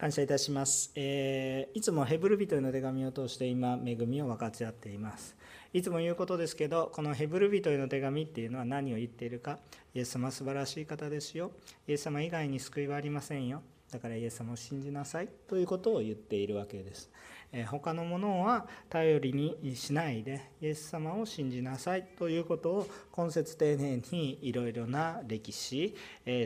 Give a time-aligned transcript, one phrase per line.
[0.00, 5.36] 感謝いたします、えーいつもヘブル人への手紙を通して今恵みを分かち合っています。
[5.74, 9.58] いつも言うことですけどこのヘブル人への手紙っていうのは何を言っているか
[9.94, 11.52] イエス様は素晴らしい方ですよ。
[11.86, 13.60] イエス様以外に救いはありませんよ。
[13.92, 17.10] だからイエス様を信じなさいということを言っているわけです。
[17.68, 25.96] 他のものは頼りにしないでイエス様を信じなさいということを今節丁寧にいろいろな歴史、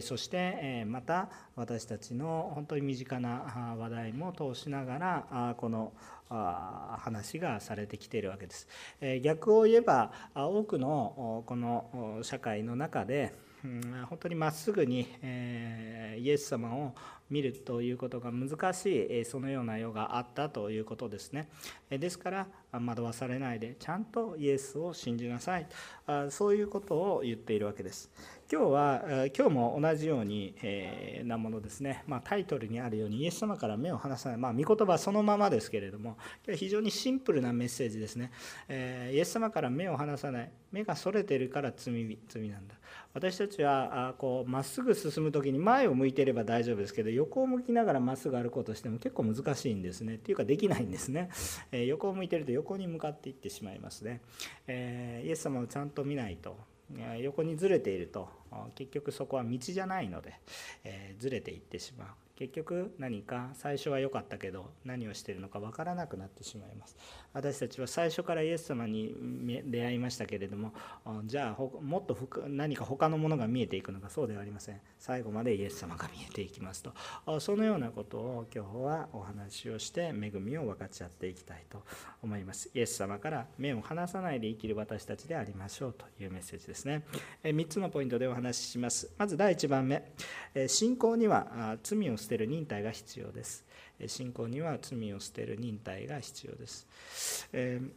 [0.00, 5.92] そしてまた私たちの本当に身近な話題も通しながらこの
[6.28, 8.66] 話がされてきているわけです。
[9.22, 13.34] 逆を言えば多くのこの社会の中で
[14.08, 16.94] 本当にまっすぐに、イエス様を
[17.30, 18.86] 見るということが難し
[19.20, 21.48] いそのような世があったということですね。
[21.90, 25.66] ですから惑わされないでちゃんとイエスを信じなさい。
[26.30, 28.10] そういうことを言っているわけです。
[28.52, 29.02] 今日は
[29.36, 36.18] 今日も同じように、えーなものですね、まあ、タイトルにあるようにイエス様から目を離さない、まあ、御言葉そのままですけれども
[36.54, 38.30] 非常にシンプルなメッセージですね、
[38.68, 40.50] えーイエス様から目を離さない。
[40.72, 42.74] 目がそれてるから罪罪なんだ。
[43.12, 50.14] 私たちはあこうまっすぐ進む時に前を向いていれば大丈夫ですけど横を向きながらまっすぐ歩こうとしても結構難しいんですね。
[50.14, 51.30] っていうかできないんですね、
[51.70, 54.20] えー横を向いていると横に向かっていってしまいますね、
[54.66, 56.56] えーイエス様をちゃんと見ないと。
[56.96, 58.28] え横にずれていると。
[58.74, 60.34] 結局そこは道じゃないので、
[60.84, 62.08] えーずれていってしまう。
[62.36, 66.96] 結局何か最初は良かったけど何をしているのか分からなくなってしまいます。
[67.32, 69.14] 私たちは最初からイエス様に
[69.66, 70.72] 出会いましたけれども
[71.26, 72.16] じゃあもっと
[72.48, 74.80] 何か他のものが見えていくのかそうではありません。
[74.98, 77.40] 最後までイエス様が見えていきますと。
[77.40, 81.84] そのようなことを今日はお話をして恵みを分かち合っていきたいと
[82.20, 82.68] 思います。
[82.74, 87.04] イエス様から目を離さないで生きる私たちでありましょうというメッセージですね。
[87.44, 89.10] 3つのポイントでお話話しします。
[89.16, 90.04] まず第1番目。
[90.68, 93.64] 信仰には罪を捨てる忍耐が必要です。
[94.06, 97.88] 信仰には罪を捨てる忍耐が必要です、えー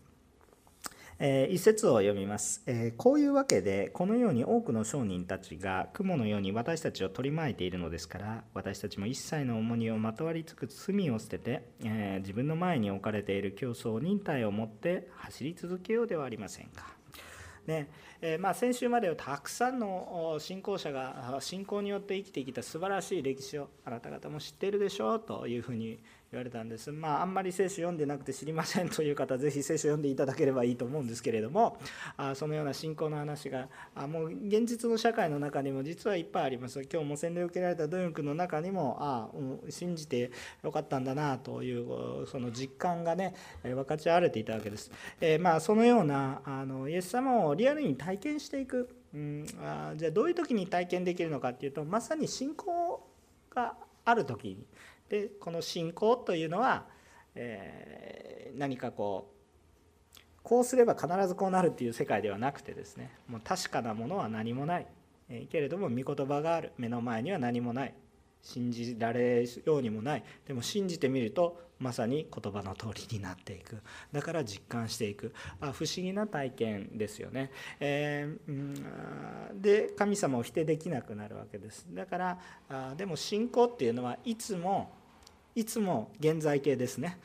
[1.19, 16.96] えー一節を読みます、えーこういうわけでこのように多くの商人たちが雲のように私たちを取り巻いているのですから私たちも一切の重荷をまとわりつく罪を捨てて、えー自分の前に置かれている競争忍耐を持って走り続けようではありませんか。
[17.67, 17.87] ね。
[18.21, 25.99] えまあ、先週まではたくさんの信仰者が信仰によって生きてきた素晴らしい歴史をあなた方も知っているでしょうというふうに
[26.31, 31.77] 言われたんです、まあ、あんまり聖書読んでなくて知りませんという方ぜひ聖書読んでいただければいいと思うんですけれども
[32.17, 36.81] あそのような信仰の話があもう現実の社会の中にも実はいっぱいあります。
[36.81, 40.31] 今日も洗礼を受けられた努力の中にもあうん信じて
[40.63, 43.33] よかったんだなというその実感がね
[43.63, 53.07] 分かち合われていたわけです、えーまあ、そのようなあのイエス様をリアルに体験していく、うん、あじゃあどういう時に体験できるのかっていうとまさに信仰
[53.53, 53.73] が
[54.05, 54.57] ある時に
[55.09, 56.85] でこの信仰というのは、
[57.35, 59.31] えー何かこ
[60.15, 64.87] うこうすれば必ずこうなるっていう世界ではなくてですねもう確かなものは何もない、
[65.29, 66.71] えーけれども御言葉がある。
[66.77, 67.93] 目の前には何もない。
[68.41, 70.23] 信じられるようにもない。
[70.47, 73.81] でも信じてみるとまさに言葉の通りになっていく。
[74.13, 75.33] だから実感していく。
[75.59, 81.85] あ不思議な体験ですよね、えーで神様を否定できなくなるわけです。
[81.91, 82.39] だから
[82.69, 84.93] あでも信仰っていうのはいつも
[85.57, 87.17] いつも現在形ですね。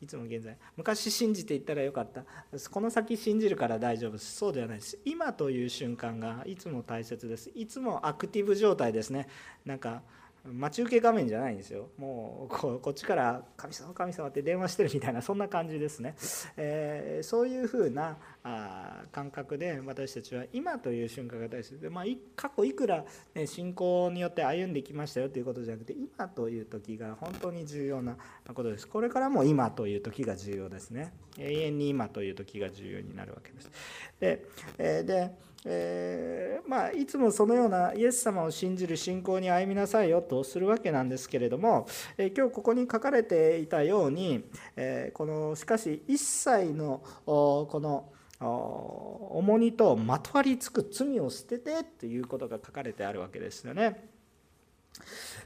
[0.00, 0.56] いつも現在。
[0.76, 2.24] 昔信じていったらよかった。
[2.70, 4.36] この先信じるから大丈夫です。
[4.36, 5.00] そうではないです。
[5.04, 7.50] 今という瞬間がいつも大切です。
[7.56, 9.26] いつもアクティブ状態ですね。
[9.64, 10.02] なんか
[10.44, 11.90] 待ち受け画面じゃないんですよ。
[11.98, 16.16] もうこっちから「神様神様」って電話してるみたいなそんな感じですね、
[16.56, 22.04] えーそういうふうなあ感覚で私たちは今という瞬間が大切で、まあ、
[22.34, 23.04] 過去いくら、
[23.34, 28.16] ね、信仰によって歩んできましたよということじゃなくて今という時が本当に重要な
[28.52, 28.88] ことです。
[28.88, 31.12] これからも今という時が重要ですね。
[31.38, 33.70] 永遠に今という時が重要になるわけです。
[34.18, 34.44] で,、
[34.78, 41.86] えーでえーまあ、いつもそのようなイエス様を信じる信仰に歩みなさいよとするわけなんですけれども、
[42.16, 44.44] えー今日ここに書かれていたように、
[44.76, 54.08] えーこのしかし一切のこの重荷とまとわりつく罪を捨ててということが書かれてあるわけですよね。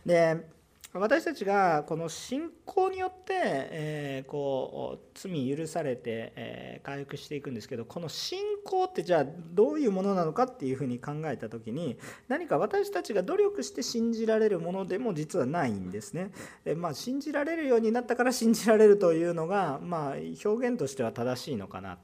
[0.05, 0.56] で
[0.99, 11.99] 私たちがこの信仰によって、えーこう罪許されて、えー回復していくんですけどこの信仰ってじゃあどういうものなのかっていうふうに考えた時に
[12.29, 16.31] 何か私たちが努力して信じられるものでも実はないんですね。
[16.65, 20.15] えまあ、信じられるようになったから 信じられるというのが、まあ、
[20.45, 21.99] 表現としては正しいのかな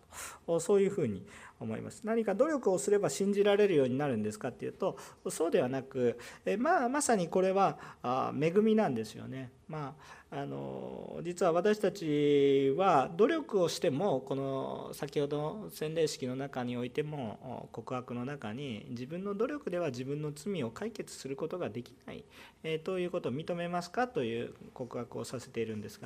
[0.46, 1.24] とそういうふうに
[1.62, 2.02] 思います。
[2.04, 4.96] 何か努力をすれば信じられるようになるんですかっていうと
[5.28, 9.50] そうではなくえまあまさにこれはあ恵みなんですよね。
[9.72, 9.94] ま
[10.30, 22.22] あ、あの実は私たちは努力をしてもこの先ほど洗礼式の中においても告白の中に自分の努力では自分の罪を解決することができない、
[22.64, 25.98] え、ということを認めますかという告白をさせているんです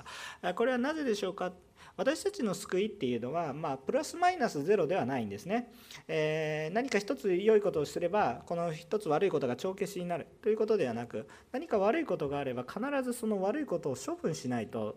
[0.43, 1.53] がこれはなぜでしょうか
[1.97, 5.73] 私たちの救いっていうのは、まあ、プラスマイナスゼロではないんですね、
[6.09, 14.97] えー、何か一つ良いことをすればこの一つ悪いことが帳消しになるということではなく何か悪いことがあれば必ずその悪いことを処分しないと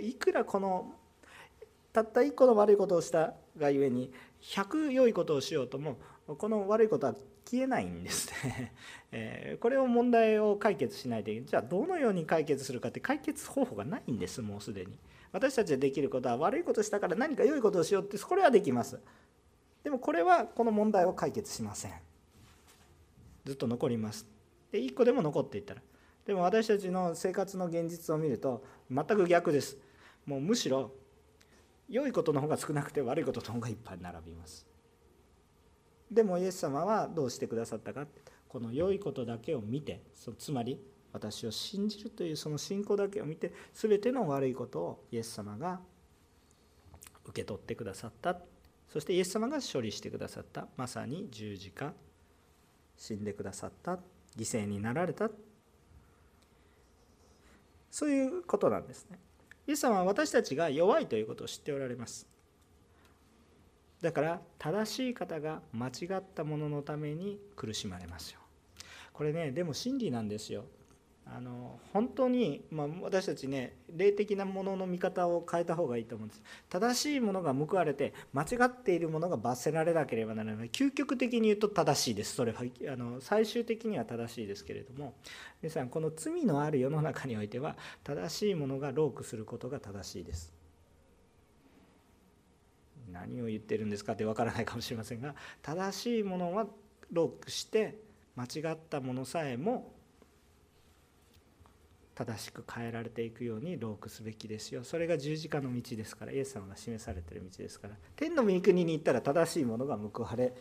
[0.00, 0.94] いくらこの
[1.92, 7.14] たった1個の悪いことをしたがゆえに100良いことをしようともこの悪いことは
[7.44, 8.72] 消えないんですね、
[9.10, 14.96] えこれを問題を解決しないとじゃあどのように解決するかって解決方法がないんですもうすでに。
[15.32, 18.98] 私たちでできることは悪いことしたから何か良いことをしようってこれはできます。
[19.84, 21.92] でもこれはこの問題を解決しません。
[23.44, 24.26] ずっと残ります。
[24.72, 25.82] で1個でも残っていったら。
[26.26, 29.78] でも私たちの生活の現実を見ると全く逆です。
[30.26, 30.92] もうむしろ
[31.88, 34.66] 良いことの方が少なくて悪いことの方がいっぱい並びます。
[36.10, 38.06] でもイエス様はどうしてくださったか
[38.48, 40.80] この良いことだけを見てそつまり
[41.12, 45.80] 私を信じるというその信仰だけを見て全ての悪いことをイエス様が
[47.24, 48.38] 受け取ってくださった。
[48.88, 50.66] そしてイエス様が処理してくださった。
[50.76, 51.92] まさに十字架
[52.96, 53.98] 死んでくださった。
[54.36, 55.30] 犠牲になられた。
[57.90, 59.18] そういうことなんですね。
[59.66, 62.26] イエス様は私たちが弱いということを知っておられます。
[64.00, 68.40] だから正しい方が間違ったもののために苦しまれますよ。
[69.12, 70.64] これねでも真理なんですよ。
[71.32, 76.42] あの本当に、まあ、私たちね霊的なものの見方を変えた方がいいと思うんです。
[76.68, 80.70] 正しいものが報われて間違っているものが罰せられなければならない。
[80.70, 82.34] 究極的に言うと正しいです。
[82.34, 85.14] それはあの最終的には正しいですけれども。
[85.62, 90.52] 皆さんこの罪のある世の中においては正しいものがロークすることが正しいです。
[93.12, 96.66] 何を言ってるんですかってわからないかもしれませんが正しいものは
[97.10, 97.98] ロークして
[98.36, 99.92] 間違ったものさえも
[102.20, 104.84] 正しく変えられていくようにロークすべきですよ。
[104.84, 106.32] それが十字架の道ですから。
[106.32, 107.94] イエス様が示されてる道ですから。
[108.14, 110.52] 天の御国に行ったら正しいものが報われ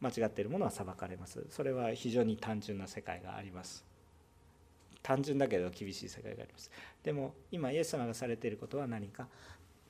[0.00, 1.46] 間違っているものは裁かれます。
[1.50, 3.84] それは非常に単純な世界があります。
[5.04, 6.68] 単純だけど厳しい世界があります。
[7.04, 9.28] でも今イエス様がされていることは何か？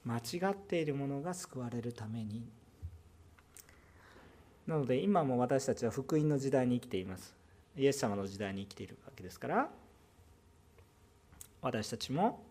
[0.04, 2.44] 間違っているものが救われるために。
[4.66, 7.34] なので今も私たちは福音の時代に生きています。
[7.78, 9.70] イエス様の時代に生きているわけですから
[11.64, 12.44] 私たちも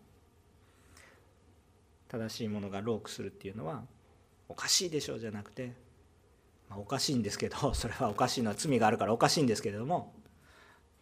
[2.08, 3.84] 正しいものがロークするっていうのは
[4.50, 5.74] おかしいでしょうじゃなくて、
[6.68, 10.16] まあ、おかしいんですけど それはおかしいのは罪があるからおかしいんですけれども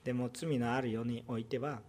[0.03, 1.81] でも罪のある世においては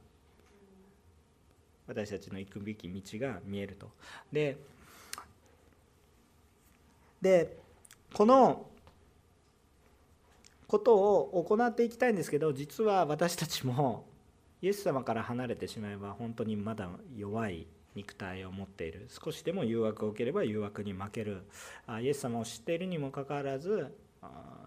[1.88, 3.90] 私たちの行くべき道が見えると。
[4.30, 4.58] で
[7.20, 7.58] で
[8.14, 8.70] この
[10.68, 14.11] ことを行っていきたいんですけど実は私たちも
[14.62, 19.08] イエス様から離れてしまえば本当にまだ弱い肉体を持っている。
[19.08, 21.42] 少しでも誘惑を受ければ誘惑に負ける。
[22.00, 23.92] イエス様を知っているにもかかわらず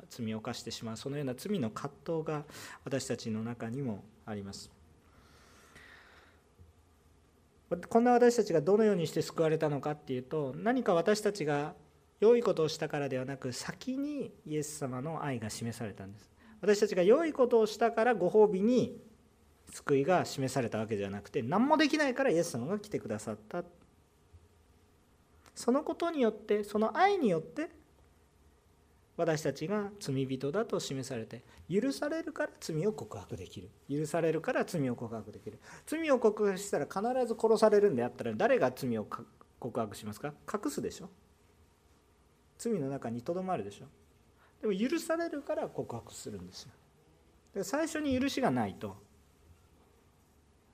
[0.09, 0.97] 罪を犯してしまう。
[0.97, 2.43] そのような罪の葛藤が
[2.83, 4.69] 私たちの中にもあります。
[7.89, 11.73] こんな私たちがどのようにして救われたのかっていうと何か私たちが
[12.19, 16.29] 良いことをしたからではなく先にイエス様の愛が示されたんです。
[16.61, 19.01] 私たちが良いことをしたからご褒美に
[19.71, 23.63] 救いが示されたわけではなくて何もできないからイエス様が来てくださった。
[25.53, 27.69] そのことによってその愛によって
[29.17, 33.69] 私たちが罪人だと示されて許されるから罪を告白できる。
[33.89, 35.59] 許されるから罪を告白できる。
[35.85, 39.07] 罪を告白したら必ず殺されるんであったら誰が罪を
[39.57, 40.33] 告白しますか？
[40.53, 41.09] 隠すでしょ。
[42.57, 43.85] 罪の中にとどまるでしょ。
[44.61, 47.63] でも許されるから告白するんですよ。
[47.63, 48.97] 最初に許しがないと。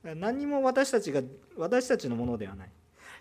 [0.04, 1.22] 何にも私たちが
[1.58, 2.70] 私たちのものではない。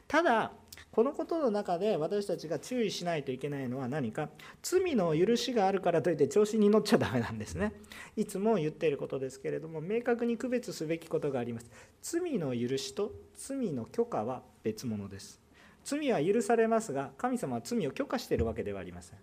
[0.09, 0.53] ただ
[0.91, 4.29] このことの中で私たちが注意しないといけないのは何か。
[4.63, 7.73] 罪の許しがあるからといって調子に乗っちゃダメなんですね。
[8.17, 11.71] いつも言っていることですけれども明確に区別すべきことがあります。
[12.03, 15.41] 罪の許しと罪の許可は別物です。
[15.85, 19.19] 罪は許されますが神様は罪を許可しているわけではありません。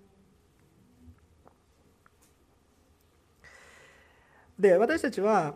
[4.57, 5.55] で私たちは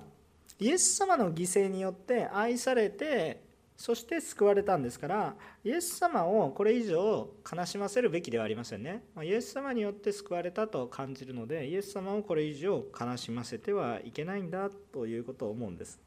[0.62, 3.42] イエス様の犠牲によって愛されて
[3.76, 9.02] そして救われたんですからイエス様をこれ以上悲しませるべきではありませんね。
[9.24, 16.00] イエス様によって救われたと感じるのでイエス様をこれ以上悲しませてはいけないんだということを思うんです。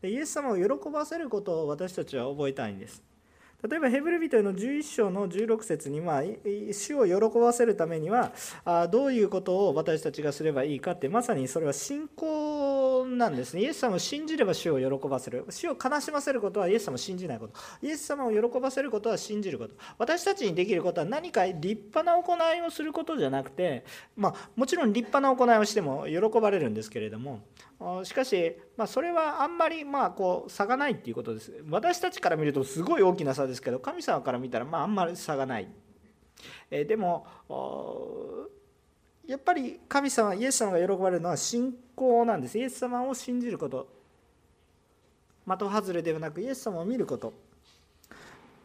[0.00, 3.02] でイエス様を喜ばせることを私たちは覚えたいんです。
[3.68, 6.22] 例えばヘブル人への11章の16節には
[6.72, 8.32] 主を喜ばせるためには
[8.90, 12.71] どういうことを私たちがすればいいかってまさにそれは信仰
[13.06, 13.62] なんですね。
[13.62, 15.44] イエス様を信じれば主を喜ばせる。
[15.50, 17.54] 主を悲しませることはイエス様を信じないこと。
[17.82, 19.74] イエス様を喜ばせることは信じること。
[19.98, 23.84] 私たちにできることは何か立派な行いをすることじゃなくて
[24.16, 27.40] まあもちろん立派な行いをしても喜ばれるんですけれども
[28.04, 31.52] しかし、まあ、それはあんまりまあこう差がないっていうことです。
[31.68, 35.68] 私たちから見るとすごい大きな差ですけど神様から見たらまああんまり差がない、
[36.70, 37.26] えでも
[39.26, 42.58] やっぱり神様イエス様が喜ばれるのは信仰なんです。
[42.58, 43.88] イエス様を信じること。
[45.46, 47.32] 的外れではなくイエス様を見ること。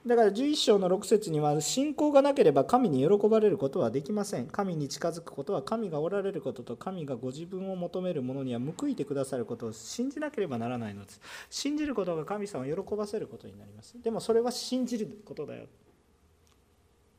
[0.06, 4.48] だから11章の6節には信仰がなければ神に喜ばれることはできません。
[4.48, 11.20] 神に近づくことは神がおられることと神がご自分を求めるものには報いてくださることを信じなければならないのです。
[11.50, 14.02] 信じることが神様を喜ばせることになります。
[14.02, 15.66] でもそれは信じることだよ。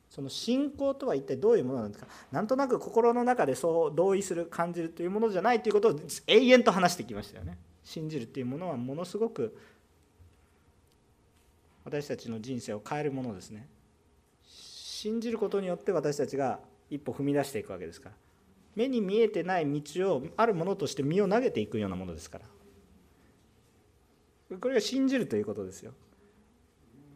[0.08, 7.58] その信仰とは一体どういうものなんですかなんとなく心の中でそう同意する感じるというものじゃないということを永遠と話してきましたよね。
[7.84, 9.56] 信じるっていうものはものすごく
[11.84, 13.68] 私たちの人生を変えるものですね。
[14.44, 16.60] 信じることによって私たちが
[16.90, 18.14] 一歩踏み出していくわけですから。
[18.74, 22.44] 目に見えてない道をあるものとして身を投げていくようなものですから。
[24.58, 25.92] これが信じるということですよ。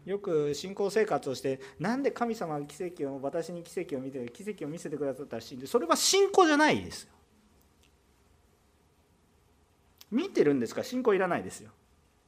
[0.05, 7.11] よく信仰生活をしてなんで神様が奇跡を私に奇跡を見て奇跡を見せてくださったら信じるそれは信仰じゃないですよ。
[10.11, 10.81] 見てるんですか？
[10.81, 11.71] ら信仰いらないですよ。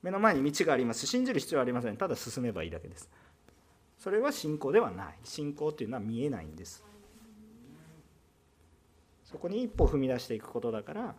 [0.03, 1.07] 目の前に道があります。
[1.07, 1.97] 信じる必要はありません。
[1.97, 3.11] ただ進めばいいだけです。
[3.99, 5.15] それは信仰ではない。
[5.25, 6.83] 信仰というのは見えないんです。
[9.25, 11.15] そこに一歩踏み出していくことだから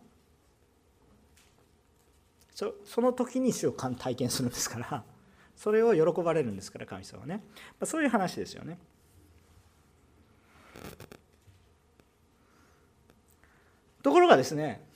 [2.54, 5.04] その時に主を体験するんですから。
[5.56, 7.42] それを喜ばれるんですから神様はね
[7.84, 8.78] そういう話ですよね。
[14.02, 14.86] ところがですね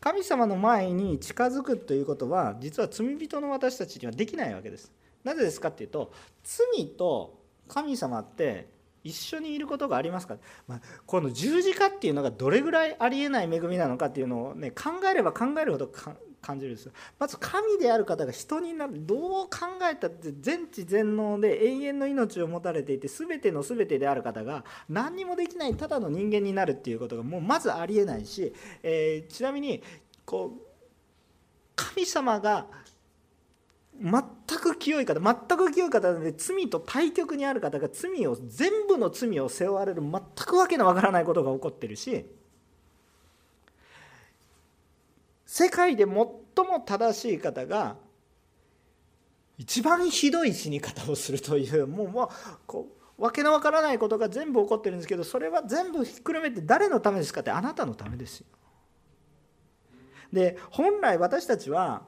[0.00, 4.90] 神様の前に近づくということは実は罪人の私たちにはできないわけです。
[5.22, 6.12] なぜですかっていうと
[6.42, 7.38] 罪と
[7.68, 8.68] 神様って
[9.04, 10.36] 一緒にいることがありますか、
[10.66, 15.90] まあ、この十字架っていうのがどれぐらいありえない恵みなのかっていうのをね考えれば考えるほど
[16.40, 16.92] 感じるんですよ。
[17.18, 19.06] まず神である方が人になる。
[19.06, 19.50] どう考
[19.90, 29.82] えたって全知全能で永遠の命を持たれていて全ての全てである方が何にもできないただの人間になるっていうことがもうまずありえないし、えー、ちなみに
[30.24, 30.70] こう
[31.76, 32.66] 神様が
[34.00, 34.22] 全
[34.58, 40.12] く清い方全く清い方で罪と対極にある方が罪を全部の罪を背負われる全
[40.46, 42.24] くわけのわからないことが起こってるし
[45.52, 46.38] 世界で最も
[46.86, 47.96] 正しい方が
[49.58, 52.28] 一番ひどい死に方をするというもうもう
[52.68, 52.86] こ
[53.18, 58.46] う訳のわからないことが全部起こってるんですけどそれは全部ひっくるめて誰のためですかってあなたのためですよ。
[60.32, 62.04] で本来私たちは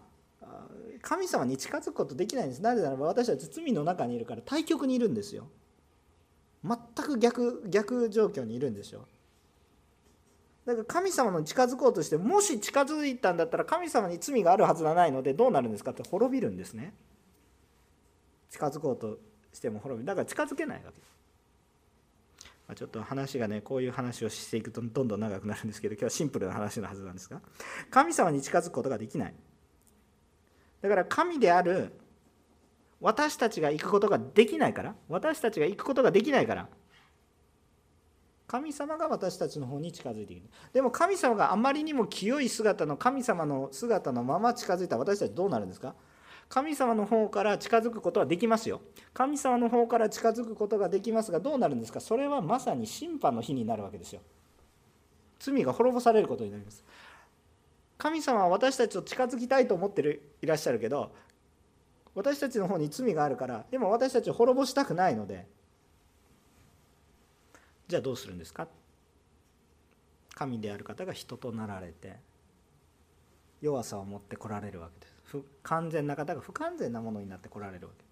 [1.01, 2.63] 神様に近づくことできないんです。
[2.63, 5.49] なぜならば私たち罪の中にいるから対極にいるんですよ。
[6.63, 9.05] 全く逆逆状況にいるんですよ。
[10.67, 16.75] だから神様に近づこうとしてもし近づいたんだったら神様に罪があるはずがないのでどうなるんですかって滅びるんです。
[16.75, 16.95] ね
[18.51, 19.19] 近づこうと
[19.53, 21.01] しても滅びるだから近づけないわけ
[22.69, 27.41] まあ、ちょっと話がねこういう話をしていくとどんどん長くなるんですけど今日はシンプルな話のはずなんですが
[27.91, 29.35] 神様に近づくことができない。
[30.81, 31.93] だから神である
[33.01, 36.69] 私たちが行くことができないから私たちが行くことができないから
[38.53, 40.43] 神様が私たちの方に近づいている
[40.75, 45.95] でも神様があまりにも清い姿の神様の姿のまま近づいた私たちどうなるんですか？
[46.51, 48.83] 神様の方から近づくことはできますよ。
[49.15, 52.01] 神様の方から近づくことができますがどうなるんですか？
[52.01, 54.21] それはまさに審判の日になるわけですよ。
[55.39, 56.85] 罪が滅ぼされることになります。
[57.97, 61.11] 神様は私たちと近づきたいと思ってるいらっしゃるけど
[62.15, 65.47] 私たちの方に罪があるからでも私たちを滅ぼしたくないので
[67.93, 68.69] じゃあどうするんですか？
[70.35, 72.15] 神である方が人となられて
[73.61, 75.13] 弱さを持ってこられるわけです。
[75.27, 78.09] 不完全な方が不完全なものになってこられるわけで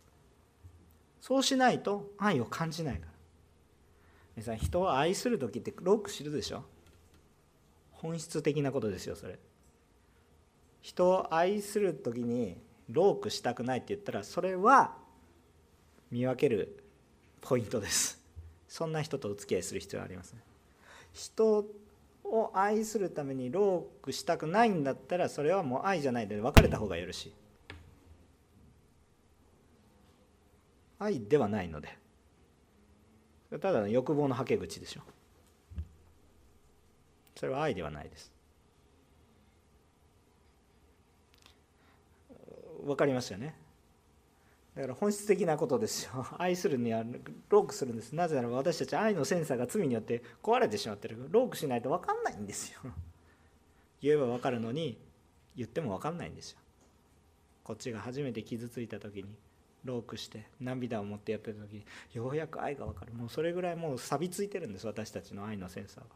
[1.23, 1.27] す。
[1.29, 3.13] そうしないと愛を感じないから。
[4.37, 6.63] 皆さん人を愛する時ってローク知るでしょ？
[7.93, 9.39] 本質的なことですよそれ。
[10.83, 12.59] 人を愛する時に
[12.91, 14.95] ロークしたくないって言ったらそれは
[16.11, 16.85] 見分ける
[17.41, 18.20] ポイントです。
[18.71, 20.39] そんな人とお付き合いする必要がありますね。
[21.13, 21.67] 人
[22.23, 27.35] を愛するためにロークしたくないんだったらそれはもう愛じゃないで別れた方がよろしい。
[31.01, 31.99] 愛ではないので。
[33.61, 35.01] ただの欲望のはけ口でしょ。
[37.35, 38.33] それは愛ではないです。
[42.85, 43.57] 分かりますよね。
[44.81, 46.27] だから本質的なことですよ。
[46.39, 47.05] 愛するには
[47.51, 48.15] ロークするんです。
[48.15, 51.27] なぜならば私たち愛のセンサーが罪によって壊れてしまってる。
[51.29, 52.81] ロークしないと分かんないんですよ。
[54.01, 54.99] 言えば分かるのに
[55.55, 56.59] 言っても分かんないんですよ。
[57.63, 59.37] こっちが初めて傷ついた時に
[59.85, 61.85] ロークして涙を持ってやってる時に
[62.15, 63.13] ようやく愛が分かる。
[63.13, 64.87] もうそれぐらいもう錆びついてるんです。
[64.87, 66.11] 私たちの愛のセンサーは。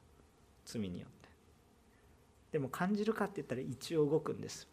[0.64, 1.28] 罪によって。
[2.52, 4.66] でも感じるかって言ったら一応動くんです。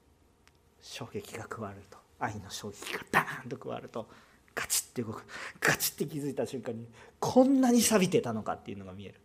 [0.79, 1.97] 衝撃が加わると。
[2.21, 4.07] 愛の衝撃がバーンと加わると
[4.53, 5.25] ガチッて動く。
[5.59, 6.87] ガチッて気づいた瞬間に
[7.19, 9.15] こんなに錆びてたのかっていうのが見える。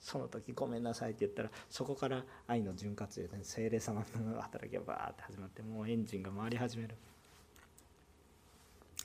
[0.00, 6.96] その時ごめんなさいって言ったらそこから愛の潤滑油で精霊様の働きがバーって始まってもうエンジンが回り始める。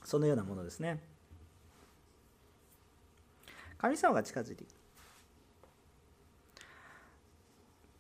[0.04, 1.00] そのようなものですね。
[3.78, 4.70] 神様が近づいていく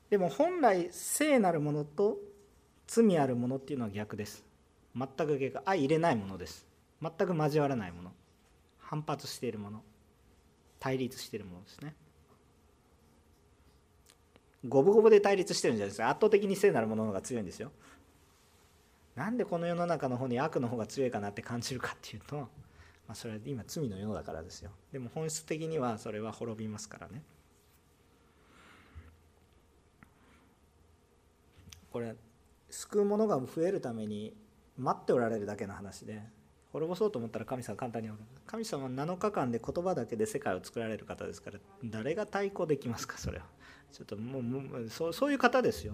[0.10, 2.18] でも本来聖なるものと
[2.88, 4.46] 罪あるものっていうのは逆です。
[4.96, 6.66] 全く逆相入れないものです。
[7.02, 8.12] 全く交わらないもの。
[8.80, 9.84] 反発しているもの。
[10.80, 11.96] 対立しているものですね。
[14.68, 16.10] 五分五分で対立してるんじゃないですか。
[16.10, 17.72] 圧倒的に聖なるものの方が強いんですよ。
[19.16, 22.48] なんでこの世の中の方に悪の方が強いかなって感じるかっていうと、ま
[23.10, 24.72] あ、それは今罪の世だからですよ。
[24.92, 27.22] でも本質的にはそれは滅びますからね。
[31.92, 32.16] これ
[32.70, 34.36] 救う者が増えるために
[34.78, 36.22] 待っておられるだけの話で
[36.72, 38.10] 滅ぼそうと思ったら神様簡単に
[38.46, 43.46] 神様は7日間で言葉だけで世界を作られる方ですから誰が対抗できますかそれは。
[43.94, 45.94] ちょっともうもうそうそういう方ですよ。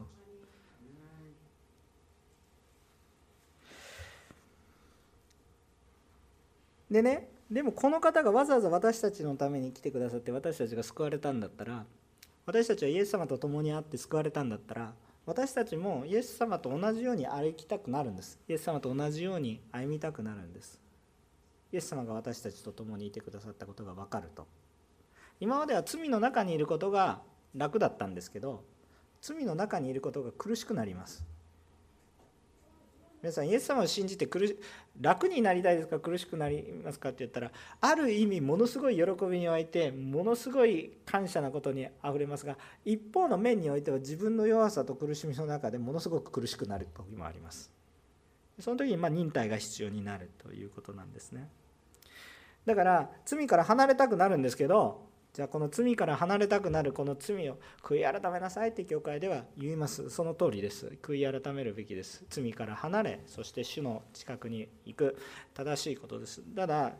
[6.89, 11.85] でねでもこの方がわざわざ私たちのために来てくださって私たちが救われたんだったら
[12.45, 14.93] 私たちはイエス様と共に会って救われたんだったら
[15.25, 18.39] 私たちもイエス様と同じように歩きたくなるんです。
[18.47, 20.81] イエス様と同じように歩みたくなるんです。
[21.71, 24.47] イエス様が私たちと共にいてくださったことが分かると。
[25.39, 27.21] 今までは罪の中にいることが
[27.55, 28.63] 楽だったんですけど
[29.21, 31.23] 罪の中にいることが苦しくなります。
[33.21, 34.57] 皆さんイエス様を信じて苦し
[34.99, 47.71] 楽になりたいですか苦しくなりますかって言ったらある意味ものすごい喜びに沸いてものすごい感謝なことにあふれますが一方の面においては自分の弱さと苦しみの中でものすごく苦しくなる時もあります。
[48.59, 51.47] その時にま忍耐が必要になるということなんですね。
[52.65, 60.09] だから罪から離れたくなるんですけどじゃあこの罪から離れたくなるこの罪を悔い改めなさいって教会では言います。
[60.09, 60.97] その通りです。
[61.01, 62.25] 悔い改めるべきです。
[62.29, 65.17] 罪から離れそして主の近くに行く。
[65.53, 66.41] 正しいことです。
[66.55, 66.95] ただ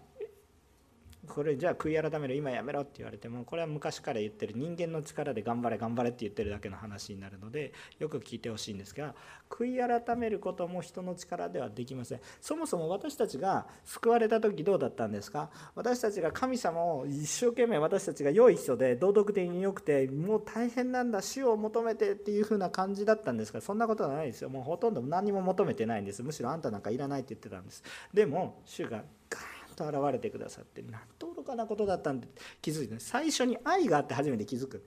[1.28, 9.14] これじゃあ悔い改める今やめろって言われてもこれは昔から言ってる人間の力で頑張れ頑張れって言ってるだけの話になるのでよく聞いてほしいんですが
[9.50, 12.20] 悔い改めることも人の力ではできません。
[12.42, 15.50] そもそも私たちが救われた時どうだったんですか？
[15.76, 24.50] 私たちが神様を一生懸命私たちが良い人で道徳的に良くてもう大変なんだ死を求めてっていう風な感じだったんですがそんなことはないですよ。
[24.50, 26.24] もうほとんど何も求めてないんです。
[26.24, 27.84] むしろあんたなんかいらないって言ってたんです。
[28.14, 29.42] でも主がガー
[29.82, 32.28] と現れてくださってなんと愚かなことだったんで
[32.62, 34.86] 気づいて最初に愛があって初めて気づく。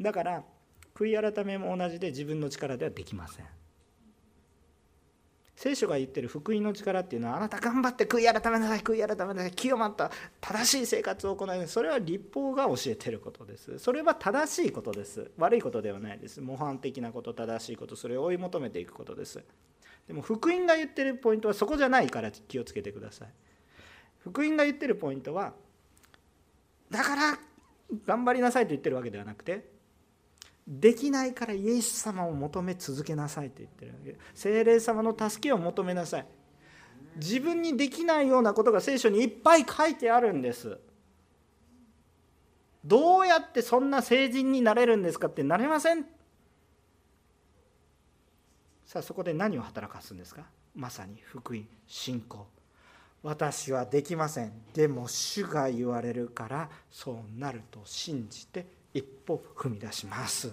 [0.00, 0.42] だから
[0.94, 3.46] 悔い改めも同じで自分の力ではできません。
[5.56, 13.78] 聖書が言ってる福音の力っていうのはあなた頑張って悔い改めなさい悔い改めなさい清まった正しい生活を行いそれは立法が教えてることです。
[13.78, 15.30] それは正しいことです。
[15.38, 16.40] 悪いことではないです。
[16.40, 19.42] 模範的なこと正しいことそれを追い求めていくことです。
[20.06, 23.28] でも福音が言ってるポイントはそこじゃないから気をつけてください。
[24.24, 25.52] 福音が言ってるポイントは
[26.90, 27.38] だから
[28.06, 29.72] 頑張りなさいと言ってるわけではなくて
[30.66, 34.16] できないからイエス様を求め続けなさいと言ってるわけ。
[34.34, 36.26] 精霊様の助けを求めなさい。
[37.16, 40.78] 自分にできないようなことが聖書にいっぱい書いてあるんです。
[42.82, 46.06] どうやってそんな成人になれるんですかってなれません。
[48.86, 50.46] さあそこで何を働かすんですか？
[50.74, 52.46] まさに福音信仰。
[53.24, 54.52] 私はできません。
[54.74, 60.52] でも主が言われるからそうなると信じて一歩踏み出します。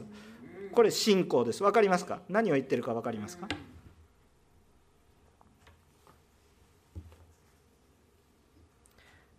[0.72, 1.62] これ信仰です。
[1.62, 2.22] 分かりますか？
[2.30, 3.50] 何を言ってるか分かりますか？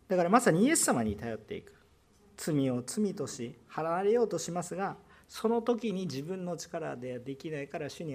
[0.09, 1.73] だからまさにイエス様に頼っていく。
[2.37, 8.15] 罪を罪とし離れようとしますがその時に自分の力ではできないから主に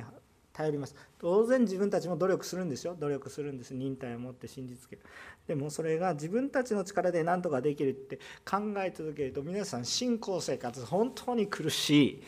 [0.58, 0.96] 頼ります。
[1.20, 2.96] 当然自分たちも努力するんですよ。
[3.00, 3.76] 努力するんです。
[3.76, 5.04] 忍耐を持って信じつける。
[5.48, 12.24] でもそれが自分たちの力で何とかできるって考え続けると皆さん信仰生活本当に苦しい。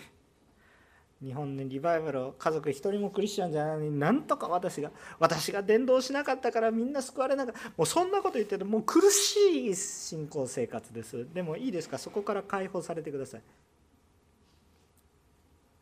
[1.22, 4.90] 日本のリバイバルを家族一人もクリスチャンじゃないのになんとか私が
[5.20, 7.70] 私が伝道しなかったからみんな救われなかった。
[7.76, 9.36] もうそんなこと言ってるともう苦し
[9.72, 11.28] い信仰生活です。
[11.34, 11.98] でもいいですか？
[11.98, 13.42] そこから解放されてください。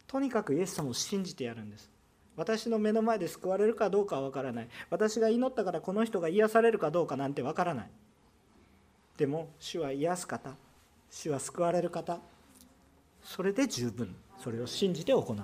[0.07, 1.91] とにかくイエス様を信じてやるんです。
[2.37, 4.69] 私の目の前で救われるかどうかは分からない。
[4.89, 7.89] 私が祈ったからこの人が癒されるかどうかなんて分からない。
[9.17, 10.55] でも主は癒す方。
[11.09, 12.19] 主は救われる方。
[13.23, 14.15] それで十分。
[14.37, 15.37] それを信じて行う。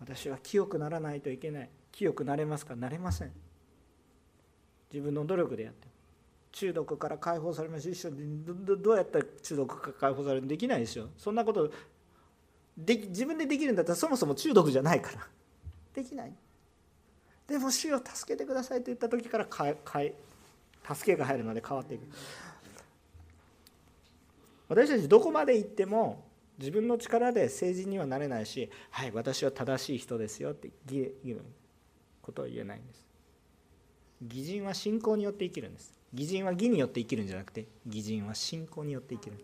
[0.00, 1.68] 私は清くならないといけない。
[1.90, 2.76] 清くなれますか？
[2.76, 3.32] なれません。
[4.92, 5.88] 自分の努力でやって
[6.52, 7.90] 中毒から解放されます。
[7.90, 11.70] 一緒にどうやったら中毒から解放されるできないですよそんなこと
[12.76, 15.26] で自分でできるんだったらそもそも中毒じゃないから。
[15.94, 16.32] できない。
[17.46, 20.00] でも主を助けてくださいと言った時からかか
[20.94, 22.02] 助けが入るので変わっていく。
[24.68, 26.24] 私たちどこまで行っても
[26.58, 31.40] 自分の力で成人にはなれないしはい私は正しい人ですよって言う
[32.22, 33.06] ことを言えないんです。
[34.22, 35.92] 義人は信仰によって生きるんです。
[36.14, 39.36] 義人は義によって生きるんじゃなくて義人は信仰によって生きる。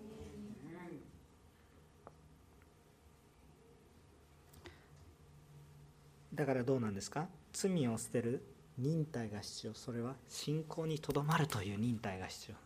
[6.39, 7.27] だからどうなんですか？
[7.53, 8.45] 罪を捨てる
[8.79, 9.75] 忍耐が必要。
[9.75, 12.57] それは信仰にとどまるという忍耐が必要。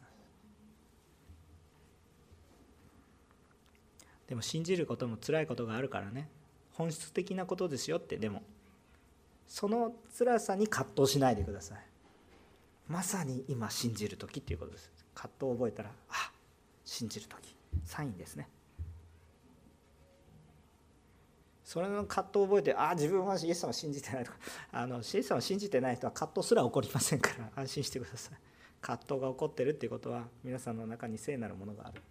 [4.29, 6.29] でも信じることも辛いことがあるからね。
[6.73, 8.19] 本質的なことですよって。
[8.19, 8.43] でも
[9.47, 11.79] その辛さに葛藤しないでください。
[12.89, 14.93] まさに今信じる時っていうことです。
[15.15, 16.31] 葛藤を覚えたらあ
[16.85, 17.57] 信じる時。
[17.87, 18.51] サインですね。
[21.73, 24.37] それの葛藤を覚えてああ自分はイエス様を信じてないとか
[24.73, 28.39] あのイエス様を信じてない人は葛藤すら起こりませんから 安心してください。
[28.83, 32.03] 葛藤が起こってるっていうことは皆さんの中に聖なるものがある。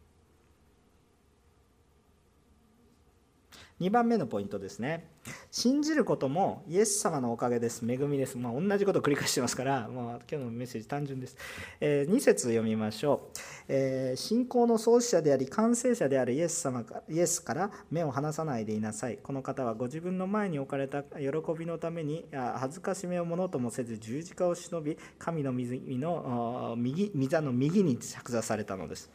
[3.80, 5.08] 2番目のポイントですね。
[5.52, 11.36] 信じることもイエス様のおかげです恵みです、まあ、同じことを繰り返してますから、まあ、今日のメッセージ単純です、
[11.82, 19.18] えー、2節読みましょう、えー、信仰の創始者であり完成者であるイエス様イエスから目を離さないでいなさい。
[19.18, 29.12] この方はご自分の前に置かれた喜びのために恥ずかしめをものともせず十字架を忍び神の水の右御座の右に着座されたのです。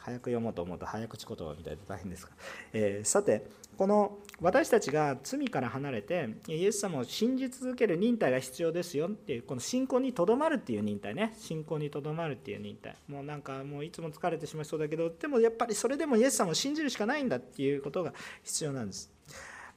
[0.00, 2.32] 早く読もうと思うと早口言葉みたいで大変ですが、
[2.72, 11.34] えー、さてこの私たちが罪から離れてイエス様を信じ続ける忍耐が必要ですよっていうこの信仰にとどまるっていう忍耐ね。
[11.38, 12.94] 信仰にとどまるっていう忍耐。
[13.08, 19.10] もうなんかもういつも疲れてしまいそうだけどでもやっぱりそれでもイエス様を信じるしかないんだっていうことが必要なんです。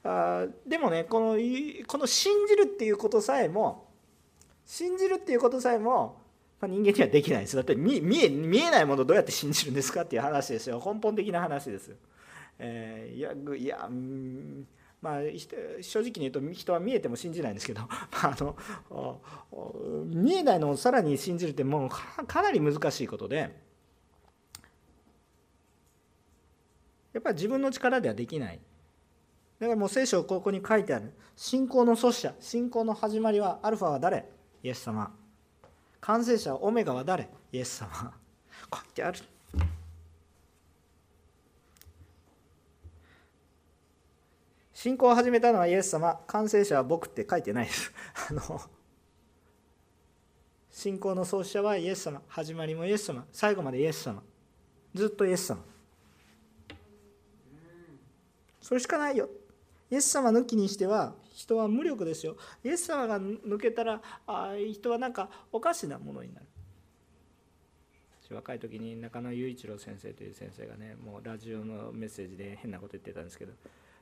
[0.02, 1.38] あでもねこの
[1.86, 3.88] この信じるっていうことさえも
[4.66, 6.20] 信じるっていうことさえも
[6.62, 7.56] 人間にはできないです。
[7.56, 10.82] だって見え見えないものどうやって信じるんですかっていう話ですよ。
[10.84, 11.94] 根本的な話です。
[12.58, 13.88] えー、いやいや
[15.04, 15.20] まあ、
[15.82, 18.56] 正直に言うと人は見えても信じないんですけど、 あ、の
[20.06, 23.62] 見えないのをさらに信じるってもうかなり難しいことで。
[27.12, 28.60] やっぱり自分の力ではできない。
[29.58, 31.12] だからもう聖書ここに書いてある。
[31.36, 34.26] 信仰の創始者信仰の始まりはアルファは誰？
[34.62, 35.23] イエス様。
[36.06, 37.30] 完成者オメガは誰？
[37.50, 38.12] イエス様。
[38.70, 39.20] 書いてある。
[44.74, 46.20] 信仰を始めたのはイエス様。
[46.26, 47.90] 完成者は僕って書いてないです。
[48.30, 48.60] あの
[50.70, 52.20] 信仰の創始者はイエス様。
[52.28, 53.26] 始まりもイエス様。
[53.32, 54.22] 最後までイエス様。
[54.94, 55.64] ずっとイエス様。
[58.60, 59.30] それしかないよ。
[59.94, 62.36] イエス様抜きにしては人は無力ですよ。
[62.64, 66.46] イエス様が抜けたらあ人はなんかおかしなものになる。
[68.34, 73.52] 若い時に中野雄一郎先生という先生がねもうラジオのメッセージで変なこと言ってたんですけど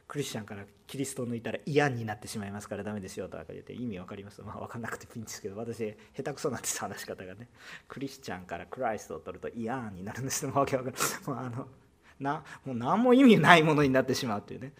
[0.08, 4.40] クリスチャンからキリストを抜いたら嫌になってしまいますからダメですよとか言って意味分かります？
[4.40, 7.48] まあ分かんなくてもいいんですけど私下手くそなんです話し方がね。
[7.86, 10.46] クリスチャンからクライストを取ると嫌になるんです。
[10.46, 11.66] わけわかるもうあの
[12.18, 14.72] なもう何も意味ないものになってしまうっていうね。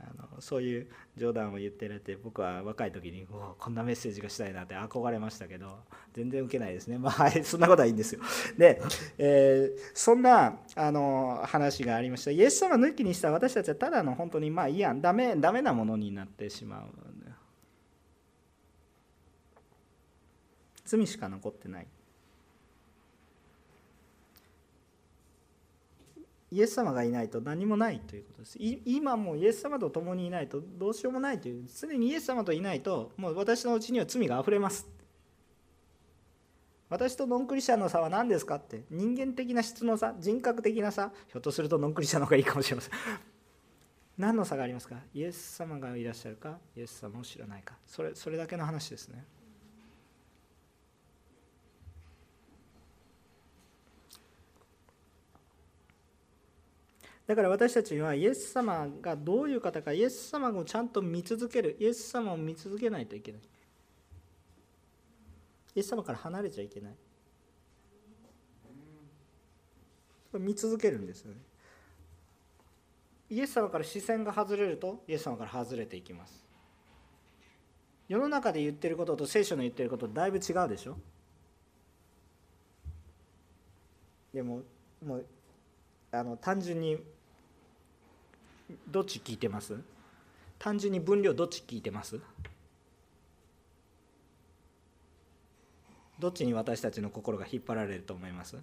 [0.00, 3.26] あのそういう冗談を言ってられて僕は若い時に
[3.58, 5.78] こんなメッセージがしたいなって憧れましたけど
[6.12, 6.98] 全然受けないですね。
[6.98, 8.20] まあそんなことはいいんですよ。
[8.56, 8.80] で、
[9.18, 12.30] えー、そんなあの話がありました。
[12.30, 15.00] イエス様抜きにした私たちはただの本当にまあいいやん。
[15.00, 17.08] ダメダメなものになってしまう
[20.88, 21.86] 罪しか残ってない。
[26.50, 28.56] イエス様がいないと何もないということです。
[28.58, 31.66] 今もイエス様と共にいないとどうしようもないという。
[31.68, 34.88] 常にイエス様といないともう私のうちには罪があふれます。
[36.88, 38.84] 私とノンクリスチャンの差は何ですかって。
[38.90, 41.12] 人間的な質の差人格的な差。
[41.26, 42.92] ひょっとするとノンクリスチャンの方がいいかもしれません。
[44.16, 44.96] 何の差がありますか？
[45.12, 46.58] イエス様がいらっしゃるか？
[46.74, 47.76] イエス様を知らないか？
[47.86, 49.22] それそれだけの話ですね。
[57.28, 63.40] だから私たちはイエス様がどういう方かイエス様をちゃんと見続けるイエス様を見続けないといけない。
[65.74, 66.94] イエス様から離れちゃいけない。
[70.40, 71.40] 見続けるんですよね。
[73.28, 76.46] イエス様から視線が外れるとイエス様から外れていきます。
[78.08, 80.96] 世の中で言ってることと聖書の言ってることだいぶ違うでしょ。
[84.32, 84.62] でも
[85.04, 85.26] もう
[86.10, 86.96] あの単純に
[88.88, 89.78] どっち聞いてます？
[90.58, 92.20] 単純に分量どっち聞いてます？
[96.18, 98.56] どっちに私たちの心が引っ張られると思います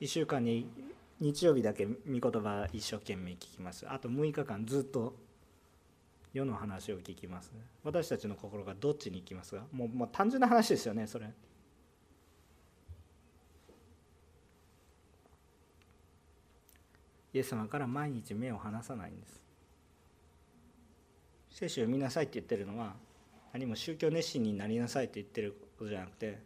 [0.00, 0.68] ？1週間に
[1.20, 3.86] 日曜日だけ御言葉一生懸命聞きます。
[3.88, 5.14] あと6日間ずっと
[6.32, 7.52] 世の話を聞きます。
[7.84, 9.62] 私たちの心がどっちに行きますか？
[9.72, 11.30] もうもう単純な話ですよねそれ。
[17.32, 19.40] イエス様から毎日目を離さないんです。
[21.50, 22.94] 聖書を見なさいって言ってるのは
[23.52, 26.38] 何も宗教熱心になりなさいって言ってることじゃなくて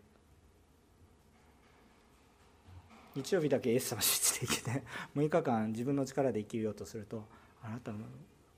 [3.14, 4.82] 日曜日だけイエス様信じて生きて
[5.14, 7.24] 6日間自分の力で生きようとすると
[7.62, 7.98] あなたの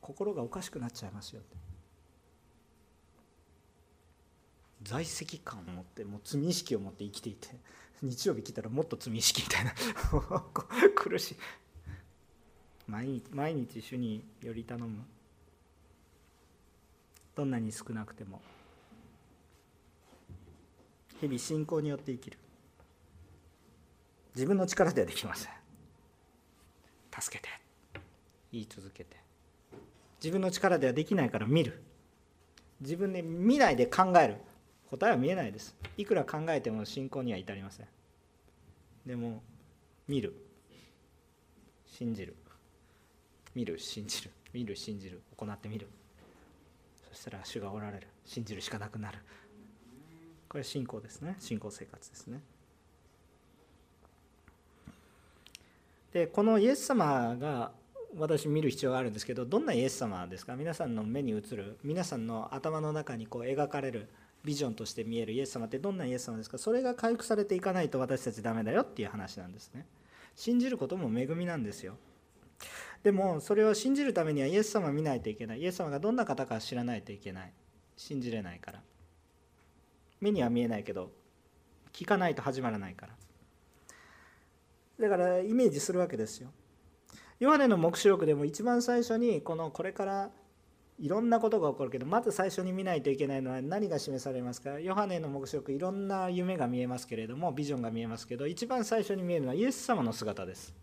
[0.01, 1.57] 心がおかしくなっちゃいますよって。
[4.83, 7.49] 在籍感を持ってもう罪意識を持って生きていて
[8.03, 9.73] 日曜日来たらもっと罪意識みたいな
[10.95, 11.37] 苦しい。
[12.87, 15.05] 毎日毎日主により頼む。
[17.35, 18.40] どんなに少なくても。
[21.20, 22.38] 日々信仰によって生きる。
[24.35, 25.53] 自分の力ではできません。
[27.18, 27.49] 助けて。
[28.53, 29.16] 言い続けて。
[30.22, 31.83] 自分の力ではできないから見る。
[32.81, 34.37] 自分で見ないで考える。
[34.90, 35.75] 答えは見えないです。
[35.96, 37.87] いくら考えても信仰には至りません。
[39.05, 39.42] でも
[40.07, 40.35] 見る。
[41.87, 42.37] 信じる。
[43.57, 45.88] 見る信じる見る信じる行ってみる。
[47.11, 48.07] そしたら主がおられる。
[48.25, 49.19] 信じるしかなくなる。
[50.49, 51.37] これ信仰ですね。
[51.40, 52.40] 信仰生活ですね。
[56.12, 57.73] でこのイエス様が
[58.16, 60.55] 私見る必要があるんですけどどんなイエス様ですか？
[60.57, 64.09] 皆さんの目に映る皆さんの頭の中にこう描かれる
[64.45, 66.59] ビジョンとして見えるイエス様ってどんなイエス様ですか？
[66.59, 69.87] それが回復されていかないと私たちダメだよっていう話なんですね。
[70.35, 71.97] 信じることも恵みなんですよ。
[73.07, 75.61] でもそれを信じるためにはイエス様を見ないといけない。
[75.61, 77.53] イエス様がどんな方か知らないといけない。
[77.97, 78.81] 信じれないから。
[80.21, 81.12] 目には見えないけど
[81.92, 83.12] 聞かないと始まらないから。
[84.99, 86.51] だからイメージするわけですよ。
[87.38, 90.31] ヨハネの黙示録でも一番最初にこのこれから
[90.99, 94.81] いろんなことが起こるけどまず最初に見ないといけないのは何が示されますか？
[94.81, 100.75] ヨハネの黙示録いろんな夢が見えますけれどもビジョンが見えますけど一番最初に見えるのはイエス様の姿です。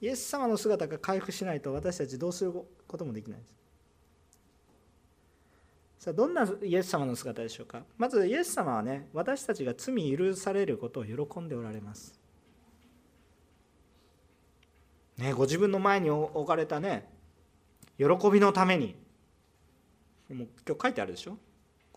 [0.00, 2.52] イエス様の姿が回復しないと私たちどうする
[2.86, 3.56] こともできないです。
[5.98, 7.82] さあどんなイエス様の姿でしょうか？
[7.98, 12.18] まずイエス様はね私たちが罪許されることを喜んでおられます。
[15.18, 17.06] ね、ご自分の前に置かれたね
[17.98, 18.96] 喜びのために
[20.30, 21.36] もう今日書いてあるでしょ？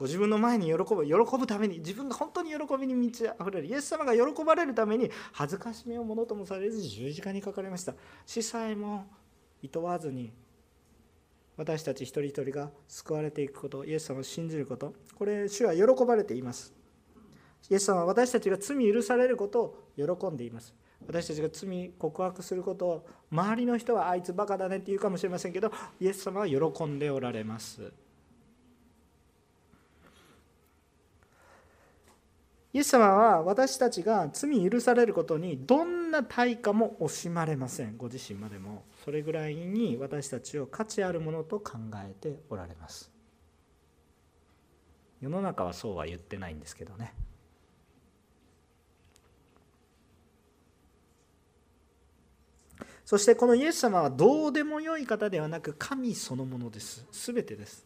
[0.03, 7.93] ご自分の前に喜ぶ喜ぶために自分が本当に喜びに満ち溢れるイエス様が喜ばれるために恥ずかしめをものともされず十字架にかかれました。
[8.25, 9.05] 司祭も
[9.61, 10.33] いとわずに
[11.55, 16.73] 私たち一人一人が救われていくことイエス様を信じることこれ主は喜ばれています。
[17.69, 20.75] イエス様は私たちが罪許されることを喜んでいます。
[21.07, 27.93] 私たちが罪告白することを周りの人はあいつバカだねって言うかもしれませんけどイエス様は喜んでおられます。
[32.73, 37.97] イエス様は私たちが罪許されることにどんな対価も惜しまれません。
[37.97, 43.11] ご自身までもそれぐらいに私たちを価値あるものと考えておられます。
[45.21, 47.13] 世の中はそうは言ってないんですけどね。
[53.05, 57.05] そしてこのイエス様はどうでもよい方ではなく神そのものです。
[57.11, 57.85] 全てです。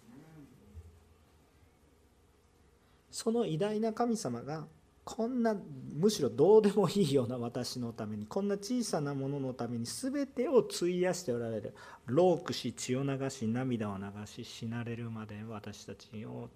[3.11, 4.65] その偉大な神様が
[5.09, 5.55] こんな
[5.95, 11.73] むしろどうでもいいような私のためにこんな小さなもののために全てを費やしておられる。
[12.07, 16.49] ロークし血を流し涙を流し死なれるまで私たちを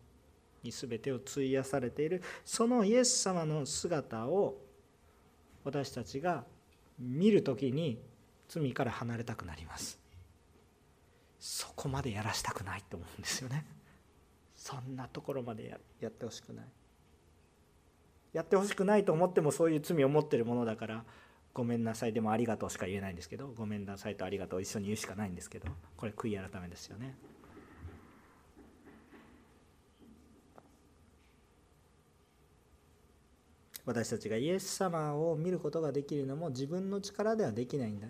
[0.63, 2.21] に全てを費やされている。
[2.43, 4.57] そのイエス様の姿を
[5.63, 6.43] 私たちが
[6.99, 8.01] 見る時に
[8.49, 9.97] 罪から離れたくなります。
[11.39, 13.65] そこまでやらしたくないと思うんですよね。
[14.57, 15.69] そんなところまで
[16.01, 16.65] やってほしくない。
[18.33, 21.03] やってほしくないと思ってもそういう罪を持ってるものだから
[21.53, 22.13] ごめんなさい。
[22.13, 25.67] でもありがとうしか言えないんですけどごめんなさいとありがとう一緒に言うしかないんですけど
[25.97, 27.15] これ悔い改めですよね。
[33.83, 38.07] 私たちがイエス様を見ることができるのも自分の力ではできないんだ。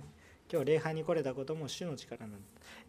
[0.51, 2.37] 今日礼拝に来れたことも主の力なんだ。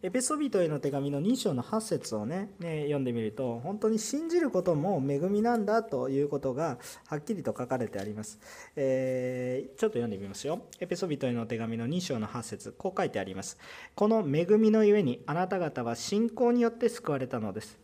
[0.02, 8.40] エペソビトへの手紙の2章の8節をねね読んでみると本当に信じることも恵みなんだということがはっきりと書かれてあります、
[8.74, 10.62] えー、ちょっと読んでみますよ。
[10.80, 13.56] エペソビトへの手紙の2章の8節こう書いてあります。
[13.94, 17.78] この恵みのゆえにあなた方は信仰によって救われたのです。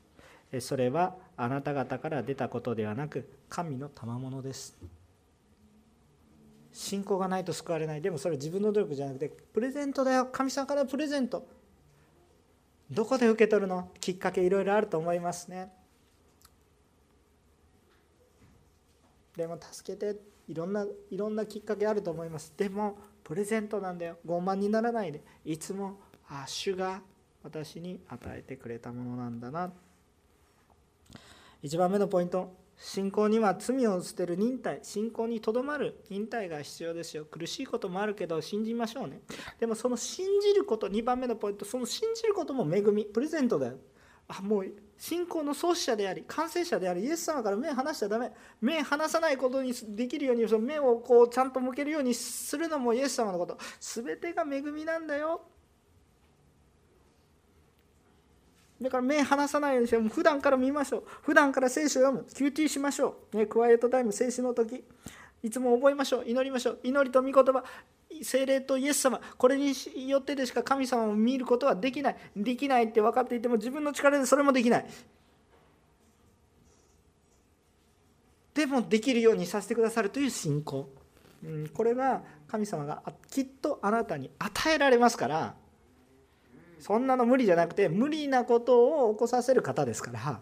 [0.61, 4.98] それはあなた方から出たことではなく神の賜物です。
[6.79, 8.01] 信仰がないと救われない。
[8.01, 10.27] でもそれは自分の努力じゃなくてプレゼントだよ。
[10.27, 11.45] 神様からプレゼント。
[12.89, 13.91] どこで受け取るの？
[14.01, 15.73] きっかけいろいろあると思いますね。
[19.37, 20.21] でも助けて。
[20.47, 22.55] いろんないろんなきっかけあると思います。
[22.57, 24.17] でもプレゼントなんだよ。
[24.25, 25.21] 傲慢にならないで。
[25.45, 27.03] いつもあ主が
[27.43, 29.73] 私に与えてくれたものなんだな。
[31.63, 32.55] 1番目のポイント。
[32.79, 37.25] 信仰には罪を捨てる忍耐信仰にとどまる忍耐が必要ですよ。
[37.25, 39.21] 苦しいこともあるけど信じましょうね。
[39.59, 43.79] でもその信じること2番目のポイントその信じることも恵みプレゼントだよ。
[44.29, 48.31] あもう信仰の創始者であり完成者でありイエス様から目離しちゃダメ。
[48.61, 53.59] 目離さないことにできるようにその目をこうちゃんと向けるようにするのもイエス様のこと。
[53.81, 55.43] 全てが恵みなんだよ。
[58.81, 61.05] だから目離さないようにして、もう普段から見ましょう。
[61.23, 62.27] 普段から聖書を読む。
[62.29, 63.37] QT しましょう。
[63.37, 64.85] ね、クワイエットタイム、聖書の時。
[65.43, 66.25] いつも覚えましょう。
[66.27, 66.79] 祈りましょう。
[66.85, 67.65] 祈りと御言葉。
[68.23, 69.21] 精霊とイエス様。
[69.37, 69.73] これに
[70.09, 72.17] よってでしか神様を見ることはできない。
[72.37, 74.87] できないって分かっていても自分の力でそれもできない。
[78.55, 80.89] でもできるようにさせてくださるという信仰。
[81.45, 85.55] うん、これが神様がきっとあなたに与えられますから。
[86.81, 90.41] そんなの無理じゃなくて無理なことを起こさせる方ですから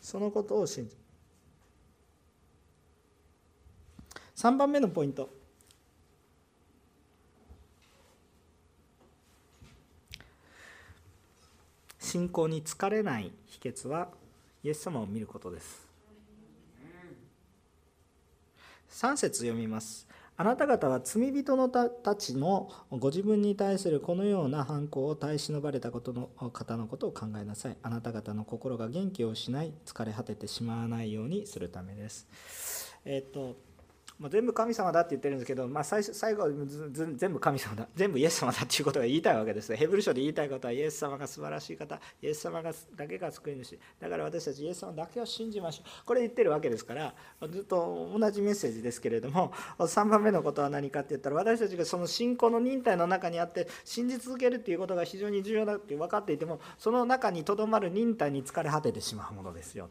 [0.00, 0.98] そのことを信じる。
[4.36, 5.30] 3番目のポイント。
[11.98, 14.08] 信仰に疲れない秘訣は
[14.62, 15.86] イエス様を見ることです。
[18.90, 20.06] 3節読みます。
[20.36, 27.76] あなた方は罪人のたちのご自分に対するこのような犯行を耐え忍ばれたことの方のことを考えなさい。
[27.82, 32.26] あなた方の心が元気を失い疲れ果ててしまわないようにするためです。
[33.04, 33.56] えっ、と
[34.18, 36.48] もう全部神様だって言ってるんですけど、まあ、最最後は
[37.14, 39.74] 全部神様だ全部イエス様だっていうことが言いたいわけです。
[39.74, 43.78] ヘブル書で言いたいことはイエス様が素晴らしい方イエス様がだけが救い主。
[44.00, 46.06] だから私たちイエス様だけを信じましょう。
[46.06, 47.14] これ言ってるわけですから
[47.50, 59.88] ずっと同じメッセージですけれども3番目のことは何かって言ったら私たちがその信仰の忍耐の中にあって信じ続けるっていうことが非常に重要だって分かっていてもその中にとどまる忍耐に疲れ果ててしまうものですよ。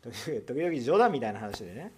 [0.46, 1.92] 時々冗談みたいな話でね。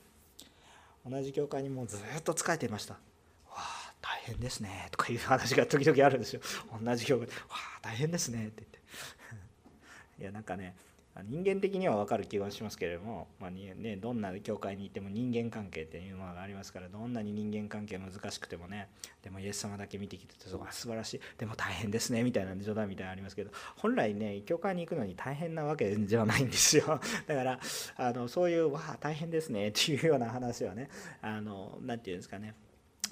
[1.08, 2.94] 同じ教会にもうずっと仕えていました
[3.50, 6.40] 「わあ大変ですね」とかいう話が 時々あるんですよ。
[6.80, 7.26] 同じ教会。
[7.26, 8.78] で「わあ大変ですね」って言って。
[10.22, 10.76] いやなんかね
[11.28, 18.88] 人間的には分かる気がしますけれども、まあね、どんな教会にいても人間関係っていうものがありますからどんなに人間関係難しくてもね
[19.22, 27.60] でもイエス様だけ見てきてて素晴らしいでも大変ですねみたいな冗談みたいなのありますけど本来ね教会に行くのに大変なわけではないんですよ だから
[27.96, 30.88] あのそういう「わあ大変ですね」っていうような話はね
[31.20, 31.44] 何
[31.98, 32.54] て言うんですかね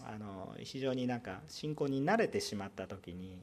[0.07, 3.39] あの非常になんか信仰に慣れてしまった時に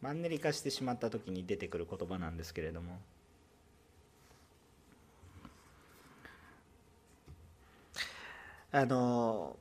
[0.00, 2.98] マンネリ化してしまった時に出てくる言葉なんですけれども。
[8.72, 9.56] あの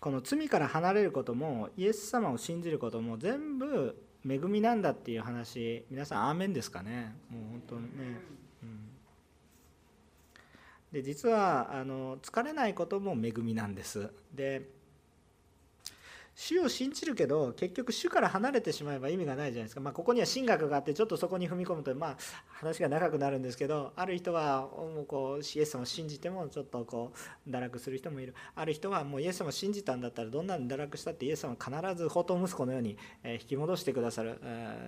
[0.00, 3.96] この罪から離れることもイエス様を信じることも全部
[4.28, 7.14] 恵みなんだっていう話皆さんアーメンですかね。
[7.30, 7.88] もう本当にね、
[8.62, 8.88] うん、
[10.92, 14.10] で実はあの疲れないことも恵みなんです。
[14.34, 14.68] で
[16.36, 22.16] 主を信じるけど結局主から離れてしまえば意味がないじゃないですか、まあ、ここには神学があってちょっとそこに踏み込むと、まあ、
[22.46, 27.12] 話が長くなるんですけどある人はもうこうイエス様を信じてもちょっとこ
[27.46, 28.34] う堕落する人もいる。
[28.54, 34.38] ある人はもうイエス様を信じたんだったらどんなに堕落したってイエス様は必ず宝刀息子のように引き戻してくださる、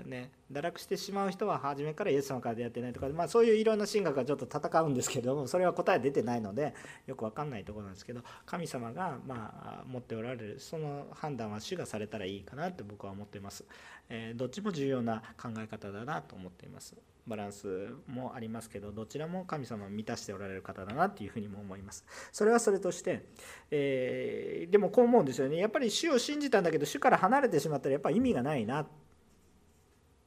[0.05, 6.75] ね、堕落してしまう人は初めからイエス様から出会ってないとか、まあ、そういういろんな神学がちょっと戦うんですけどもそれは答え出てないので
[7.07, 13.65] よく分かんないところなんですけど神様がまあ持っておられるその判断は主がされたらいいかなって僕は思っています、
[14.09, 16.97] えー、どっちも重要な考え方だなと思っています。
[17.29, 22.05] バランスもありますけどどちらも神様を満たしておられる方だなっていうふうにも思います。
[22.33, 23.27] それはそれとして、
[23.71, 25.59] えー、でもこう思うんですよね。
[25.59, 28.87] やっぱり主を信じたんだけど主から離れてしまったらやっぱ意味がないな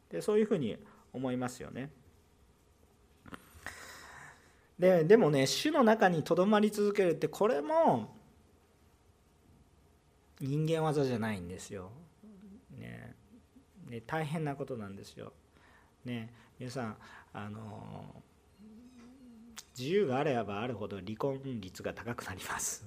[0.10, 0.78] でそういうふうに
[1.12, 1.92] 思いますよね。
[4.78, 8.21] ででもね主の中にとどまり続けるってこれも
[10.42, 11.92] 人間技じゃないんですよ。
[12.78, 13.16] ね
[13.88, 15.34] ね大変なことなんですよ。
[16.04, 16.98] ね皆さん
[17.34, 18.24] あの
[19.78, 22.86] 自由があればあるほど離婚率が高くなります。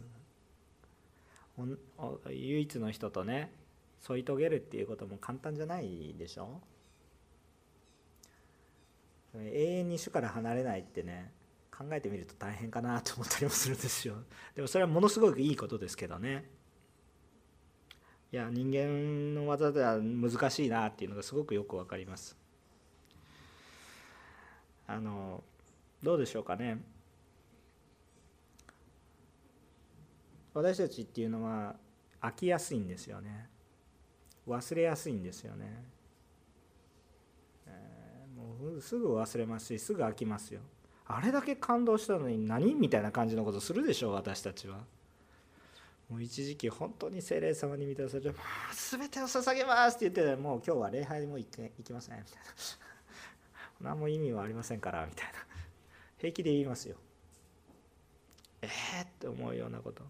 [2.28, 3.52] 唯一の人とね
[4.00, 6.60] 添い遂げるっていうことも簡単じゃないでしょ
[9.36, 11.32] 永遠に主から離れないってね
[11.76, 14.14] 考えてみると大変かなと思ったりもするんですよ
[14.54, 16.44] でもそれはものすごくいいことですけどね
[18.34, 22.36] いや人間の技では難しいなっていうのがすごくよく分かります。
[24.88, 25.44] あの
[26.02, 26.82] どうでしょうかね。
[30.52, 31.76] 私たちっていうのは
[32.20, 33.48] 飽きやすいんですよね。
[34.48, 35.84] 忘れやすいんですよね、
[37.68, 40.60] えー、もうすぐ忘れますしすぐ飽きますよ。
[41.06, 44.80] あれだけ感動したのに何みたいな感じのことするでしょう私たちは。
[46.08, 48.34] もう一時期本当に精霊様に満たされて
[48.90, 52.34] 「全てを捧げます」って言ってもう今日は礼拝も行行きませんみたい
[53.80, 55.46] な何も意味はありませんからみたいな
[56.18, 56.96] 平気で言いますよ
[58.62, 60.02] えーって思うようなこと。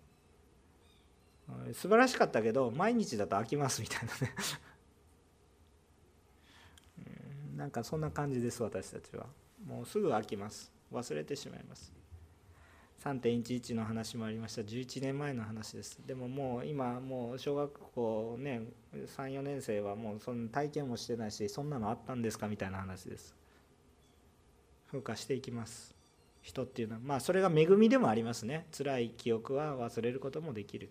[1.74, 4.34] 素晴らしかったけど毎日だと飽きますみたいなね。
[7.56, 9.26] なんかそんな感じです私たちは。
[9.66, 10.72] もうすぐ飽きます。
[10.92, 11.92] 忘れてしまいます。
[13.02, 14.62] 3.11の話もありました。
[14.62, 15.98] 11年前の話です。
[16.06, 18.62] でももう今もう小学校ね
[19.16, 23.34] 34年生はもうその体験もしてないしそんなのあったんですかみたいな話です。
[24.90, 25.94] 風化していきます。
[26.40, 27.00] 人っていうのは。
[27.02, 28.66] まあそれが恵みでもありますね。
[28.76, 30.90] 辛い記憶は忘れることもできる。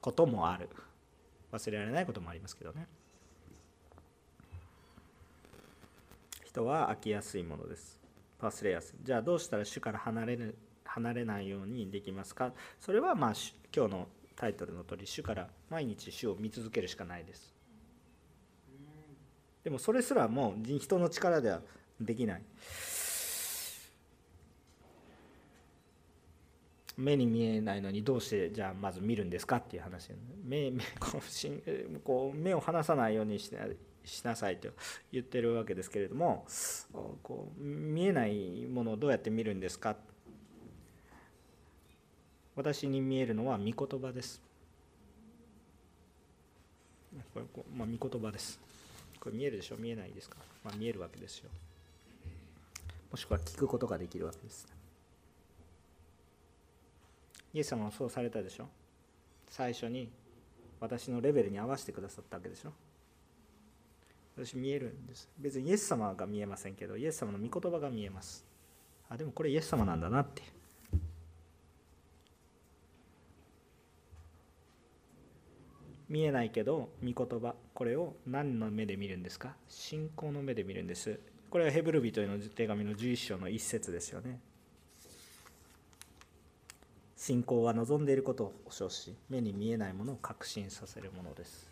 [0.00, 0.68] こともある。
[1.52, 2.86] 忘れられないこともありますけどね。
[6.44, 8.00] 人は飽きやすいものです。
[8.40, 9.04] 忘れやすい。
[9.04, 10.56] じゃあどうしたら主から離れる
[10.96, 12.52] 離れないようにできますか？
[12.80, 13.32] それはまあ
[13.74, 17.54] 今日のタイトルの通り主から毎日主を見続けるしかないです。
[19.62, 21.60] でもそれすらもう人の力では
[22.00, 22.42] できない。
[26.96, 33.50] 目に見えないのにどうしてじゃあまず見るんですかっていう話目 目こうこう目を離さないようにし
[34.04, 34.70] しなさいと
[35.12, 36.46] 言ってるわけですけれども
[37.22, 39.94] こう見えないものをどうやって見るんですか？
[42.56, 44.40] 私に見えるのは御言葉です。
[47.32, 47.46] これ
[47.76, 48.58] まあ、御言葉です。
[49.20, 49.76] これ見えるでしょ？
[49.76, 51.50] 見えないですか、まあ、見えるわけですよ。
[53.10, 54.66] もしくは聞くことができるわけです。
[57.54, 58.66] イエス様はそうされたでしょ？
[59.48, 60.08] 最初に
[60.80, 62.72] 私のレベルに合わせてくださったわけでしょ？
[64.36, 65.28] 私見えるんです。
[65.38, 68.44] 別にイエス様が見えませんけどイエス様の御言葉が見えます。
[69.08, 70.42] あでもこれイエス様なんだなって。
[76.08, 79.56] 見えないけど御言葉これを何の目で見るんですか？
[79.68, 81.18] 信仰の目で見るんです。
[81.50, 84.38] これはヘブル人への手紙の11章の一節ですよね。
[87.16, 91.68] 信仰は望んでいることを保証し目に見えないものを確信させるものです。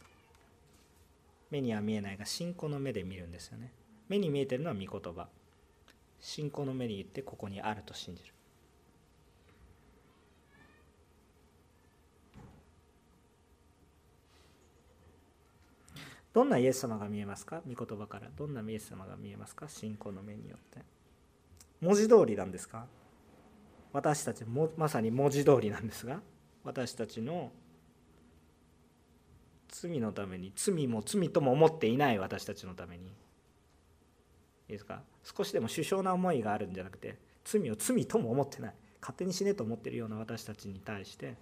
[1.51, 3.73] 目には見えないが信仰の目で見るんですよね。
[4.09, 5.29] 目に見えてるのは御言葉。
[6.21, 8.34] 信仰の目に言ってここにあると信じる。
[16.35, 17.63] どんなイエス様が見えますか？
[17.67, 18.29] 御言葉から。
[18.37, 19.69] どんなイエス様が見えますか？
[19.69, 20.85] 信仰の目によって。
[21.81, 22.87] 文字通りなんですか？
[23.93, 26.21] 私たちもまさに文字通りなんですが
[26.65, 27.53] 私たちの
[29.69, 33.07] 罪のために罪も罪とも思っていない私たちのために。
[33.07, 33.09] い
[34.71, 35.03] いですか？
[35.23, 38.75] 少しでも首相な思いがあるんじゃなくて罪を罪とも思ってない。
[39.01, 41.37] 勝手に死ねと思っているような私たちに対して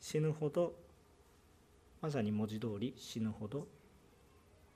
[0.00, 0.72] 死ぬほど
[2.04, 3.66] まさに文字通り死ぬほど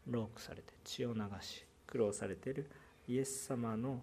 [0.07, 2.71] ロークされて血を流し苦労されている
[3.07, 4.01] イエス様の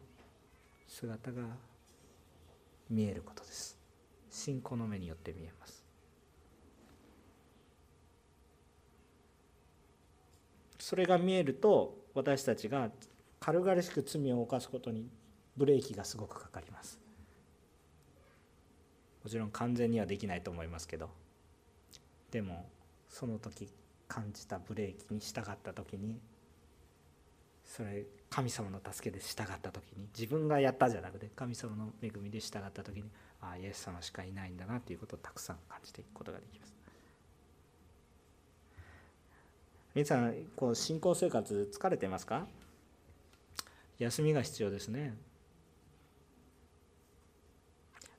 [0.88, 1.42] 姿が
[2.88, 3.80] 見えることです。
[4.30, 5.84] 信仰の目によって見えます。
[10.78, 12.92] それが見えると私たちが
[13.40, 15.10] 軽々しく罪を犯すことに
[15.58, 17.00] ブレーキがすごくかかります。
[19.24, 21.10] もちろん完全にはできないと思いますけど
[22.30, 22.70] でも
[23.10, 23.70] その時
[24.08, 26.20] 感じたブレーキに従った時に
[27.66, 33.10] それ神様の助けで従った時に自分がやったじゃなくて神様の恵みで従った時に
[33.42, 36.74] ああイエス様しかいないんだなということをたくさん感じていくことができます。
[39.96, 42.46] 皆さんこう信仰生活疲れてますか？
[43.98, 45.16] 休みが必要ですね。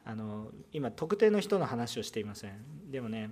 [0.05, 2.91] あの今特定の人の話をしていません。
[2.91, 3.31] でもね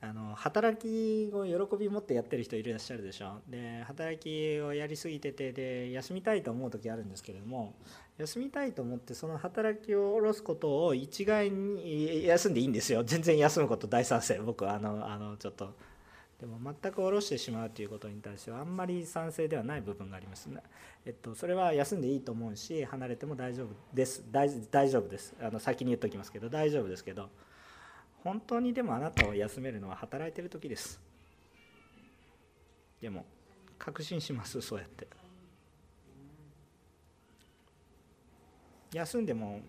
[0.00, 3.40] あの働きを喜び持ってやってる人いらっしゃるでしょ。
[3.48, 7.74] で働きをやりすぎててで休みたいと思う時あるんですけれども
[8.18, 13.04] 休みたいと思ってその働きを下ろすことを一概に休んでいいんですよ。
[13.04, 14.38] 全然休むこと大賛成。
[14.38, 15.74] 僕はあのあのちょっと。
[16.38, 20.60] でも全く下ろしてしまうということに対してはあんまり賛成ではない部分がありますね。
[21.06, 24.22] えっと、それは休んでいいと思うし離れても大丈夫です。
[24.30, 24.50] 大
[24.90, 25.34] 丈夫です。
[25.40, 27.30] あの先に言っておきますけど大丈夫ですけど。
[28.26, 31.00] 本当にでもあなたを休めるのは働いてる時です。
[33.00, 33.24] でも
[33.78, 35.06] 確信しますそうやって。
[38.92, 39.60] 休んでも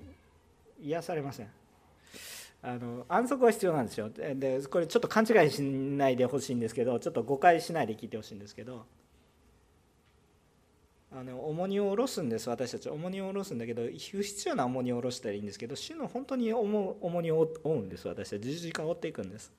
[0.82, 1.49] 癒されません。
[2.64, 4.10] あの安息は必要なんですよ。
[4.10, 8.88] でこれちょっと勘違いしないでほしいんですけどちょっと誤解しないで聞いてほしいんですけど
[11.20, 12.88] あの重荷を下ろすんです私たち。
[12.89, 18.41] 重荷を下ろすんだけど不必要な重荷を下ろしたらいいんですけど主の本当に重荷を負うんです私たち。
[18.43, 19.51] 十字架を追っていくんです。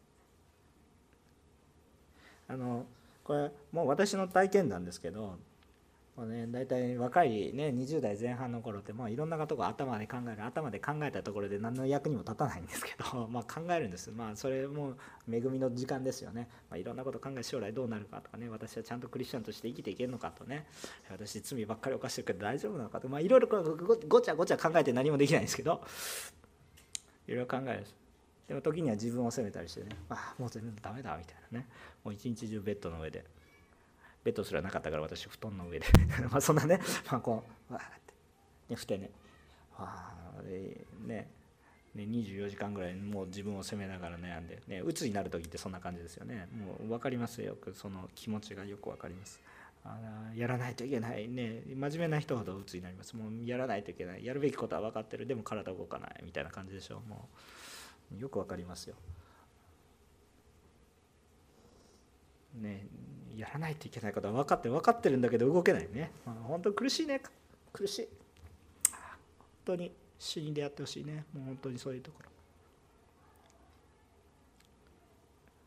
[2.46, 2.86] あの
[3.24, 5.36] これもう私の体験談ですけど
[6.18, 14.10] もうね、大体若い、ね、20代前半の頃ってもういろんなことが頭で考える頭で考えたところで何の役にも立たないんですけど、 ま、考えるんです。
[14.10, 14.94] まあそれも
[15.30, 20.66] 恵みの時間ですよね、まあ、いろんなこと考え将来どうなるかとかね私はちゃんとクリスチャンとして生きていけるのかとね。
[21.08, 25.84] 私罪ばっかり犯してるけど大丈夫なのかと、まあ、いろいろごちゃごちゃ考えて何もできないんですけど
[27.28, 27.86] いろいろ考える
[28.48, 31.68] でも時には自分を責めたりしてねああもう全然ダメだみたいなね。
[32.02, 33.24] もう一日中ベッドの上で
[34.24, 35.86] ベッドすらなかったから私布団の上で。
[36.30, 38.14] まあそんなね、まあ、こうわーって。
[38.70, 39.10] ねふてね。
[39.76, 40.14] あ
[41.06, 41.28] ね。
[41.94, 44.60] ね24時間ぐらいもう自分を責めながら悩んで。
[44.66, 46.48] ね鬱になる時ってそんな感じですよね。
[46.52, 47.56] もう分かりますよ。
[47.56, 49.40] くその気持ちがよく分かります。
[49.84, 51.28] あやらないといけない。
[51.28, 53.16] ね真面目な人ほど鬱になります。
[53.16, 54.24] もうやらないといけない。
[54.24, 55.26] やるべきことは分かってる。
[55.26, 56.20] でも体動かない。
[56.24, 57.02] みたいな感じでしょ。
[57.04, 57.28] うも
[58.16, 58.96] うよく分かりますよ。
[62.54, 62.86] ね
[63.38, 67.22] やらないといけないことは分かって分かってるんだけど動けないね、まあ、本当苦しいね。
[67.72, 68.08] 苦しい。
[68.90, 68.96] 本
[69.64, 71.24] 当に死に出会ってほしいね。
[71.32, 72.28] もう本当にそういうところ。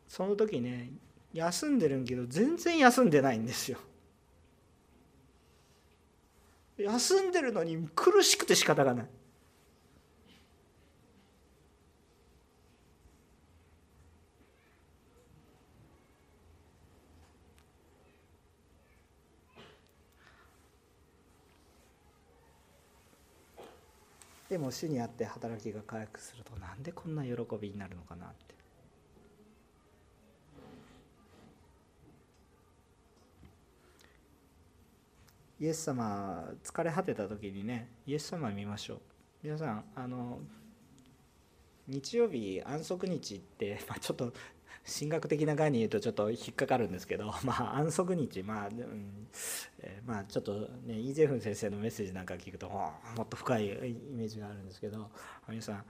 [0.10, 0.90] その時ね
[1.34, 3.78] 休んでるんけど全然休んでないんですよ。
[6.78, 9.06] 休んでるのに苦しくて仕方がない。
[24.52, 28.54] でも主にあって働きが回復するとなんでこんな喜びになるのかなって。
[35.62, 39.00] イエス様疲れ果てた時にねイエス様見ましょう。
[39.42, 40.40] 皆さんあの
[41.88, 44.34] 日曜日安息日って、まあ、ちょっと
[44.86, 49.28] 神学的な概念言うとちょっと引っかかるんですけど、 まあ、安息日、まあうん
[49.80, 53.70] えー、まあ、ちょっとねイ・ジェフン先生のメッセージなんか聞くともっと深いイ
[54.12, 55.10] メージがあるんですけど
[55.48, 55.86] 皆さん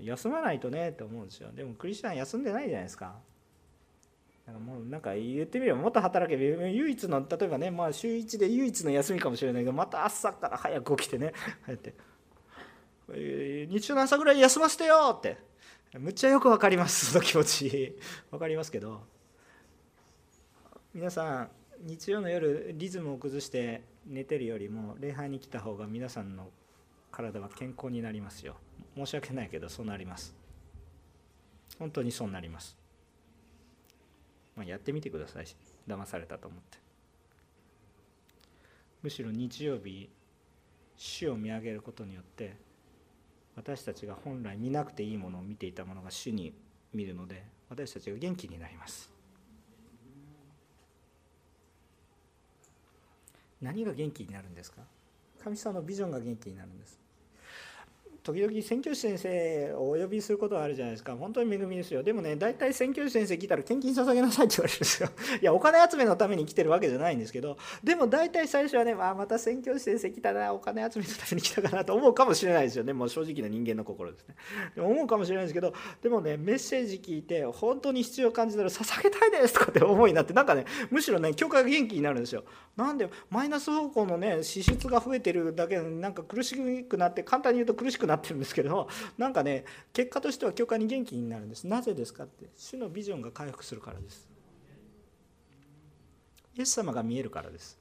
[0.00, 1.50] 休まないとねって思うんですよ。
[1.52, 3.20] でもクリスチャン休んでないじゃないですか。
[4.46, 11.32] なんかもうなんか言ってみればもっと働けば唯一の例えばね、まあ、週1で唯一の休みかもしれないけどまた朝から早く起きてね、
[13.08, 15.51] 日曜の朝ぐらい休ませてよって。
[15.98, 17.98] むっちゃよく分かりますその気持ち。
[18.30, 19.02] 分かりますけど。
[20.94, 26.48] 皆さん日曜の夜リズムを崩して寝てるよりも礼拝に来た方が皆さんの
[27.10, 28.56] 体は健康になりますよ。
[28.96, 30.34] 申し訳ないけどそうなります。
[31.78, 32.76] 本当にそうなります、
[34.54, 35.46] まあ、やってみてください
[35.88, 36.78] 騙されたと思って。
[39.02, 40.08] むしろ日曜日
[40.96, 42.56] 死を見上げることによって
[43.54, 46.54] 私たちが本来見なくていいものを見ていたものが主に
[46.94, 49.10] 見るので私たちが元気になります。
[53.60, 54.82] 何が元気になるんですか？
[55.44, 56.98] 神様のビジョンが元気になるんです。
[58.22, 61.16] 時々宣教師先生をお呼びすることがあるじゃないですか。
[61.16, 62.02] 本当に恵みですよ。
[62.04, 65.08] でもね大体宣教師先生来たら献金捧げなさいって言われるんですよ。
[65.42, 72.92] いやお金集めのために来てるわけじゃないんですけどでも大体最初はね、まあ、また宣教師先生来たなお金集めのために来たかなと思うかもしれないですよね。
[72.92, 74.36] もう正直な人間の心ですね。
[74.76, 82.44] でも思うかもしれないですけどでもねメッセージ聞いて本当に必要を感じたら捧げたいですとかって思いになってなんかねむしろね教会が元気になるんですよ。
[82.76, 88.88] なんでマイナス方向のね支出が増えてるだけでなんか苦しくなって簡単に言うと苦しくなってるんですけど
[89.18, 91.66] なんかね結果としては教会に元気になるんです。
[91.66, 94.28] なぜですかって主のビジョンが回復するからです。
[96.54, 97.78] イエス様が見えるからです。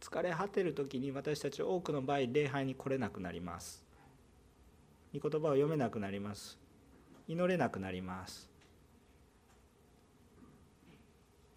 [0.00, 3.84] 疲れ果てる時に私たち多くの場合礼拝に来れなくなります。
[5.12, 6.58] 御言葉を読めなくなります。
[7.26, 8.48] 祈れなくなります。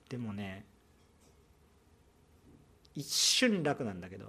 [0.09, 0.65] でもね
[2.95, 4.25] 一瞬楽なんだけど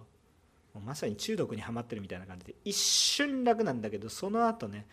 [0.74, 4.86] もうまさに中毒にはまってるみたいな感じで一瞬楽なんだけどその後ね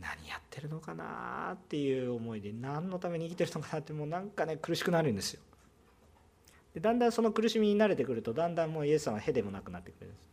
[0.00, 5.42] 何やってるのかなっていう思いで何のために生きてるのかなってもうなんかね苦しくなるんですよ。
[6.74, 10.28] でだんだんその苦しみに慣れてくるとだんだんもうイエス様はへでもなくなってくるんです。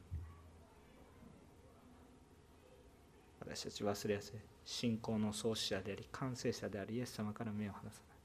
[3.40, 4.34] 私たち忘れやすい
[4.66, 8.18] 信仰の創始者であり完成者であるイエス様から目を離さない。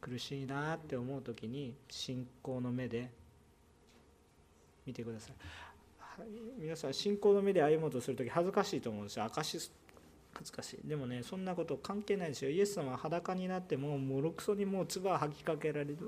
[0.00, 3.10] 苦しいなって思う時に信仰の目で
[4.88, 5.34] 見てください。
[6.58, 9.24] 皆さん信仰の目で歩もうとする時恥ずかしいと思うんですよ。
[9.26, 9.70] 証し
[10.34, 10.88] 恥ずかしい。
[10.88, 12.50] でもねそんなこと関係ないですよ。
[12.50, 15.98] イエス様は裸になってももろくそにもう唾を吐きかけられる。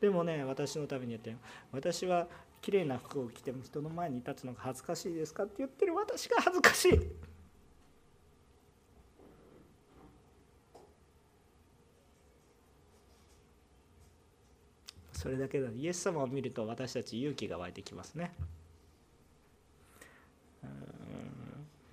[0.00, 1.34] でもね私のためにやって
[1.72, 2.26] 私は
[2.60, 7.00] 綺麗な服を着ても人の前に立つのが恥ずかしいですかって言ってる私が恥ずかしい。
[15.24, 15.70] それだけだ。
[15.74, 18.34] イエス様を見ると私たち勇気が湧いてきますね。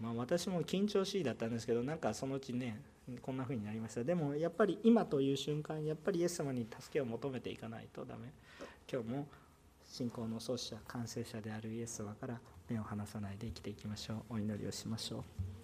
[0.02, 2.82] まあ、私も緊張しいだったんですけどなんかそのうちね
[3.22, 4.04] こんな風になりました。
[4.04, 8.34] でもやっぱり今という瞬間やっぱりイエス様に助けを求めていかないとダメ。
[8.92, 9.28] 今日も
[9.90, 14.34] 信仰の創始者完成者であるイエス様から目を離さないで生きていきましょう。
[14.34, 15.61] お祈りをしましょう。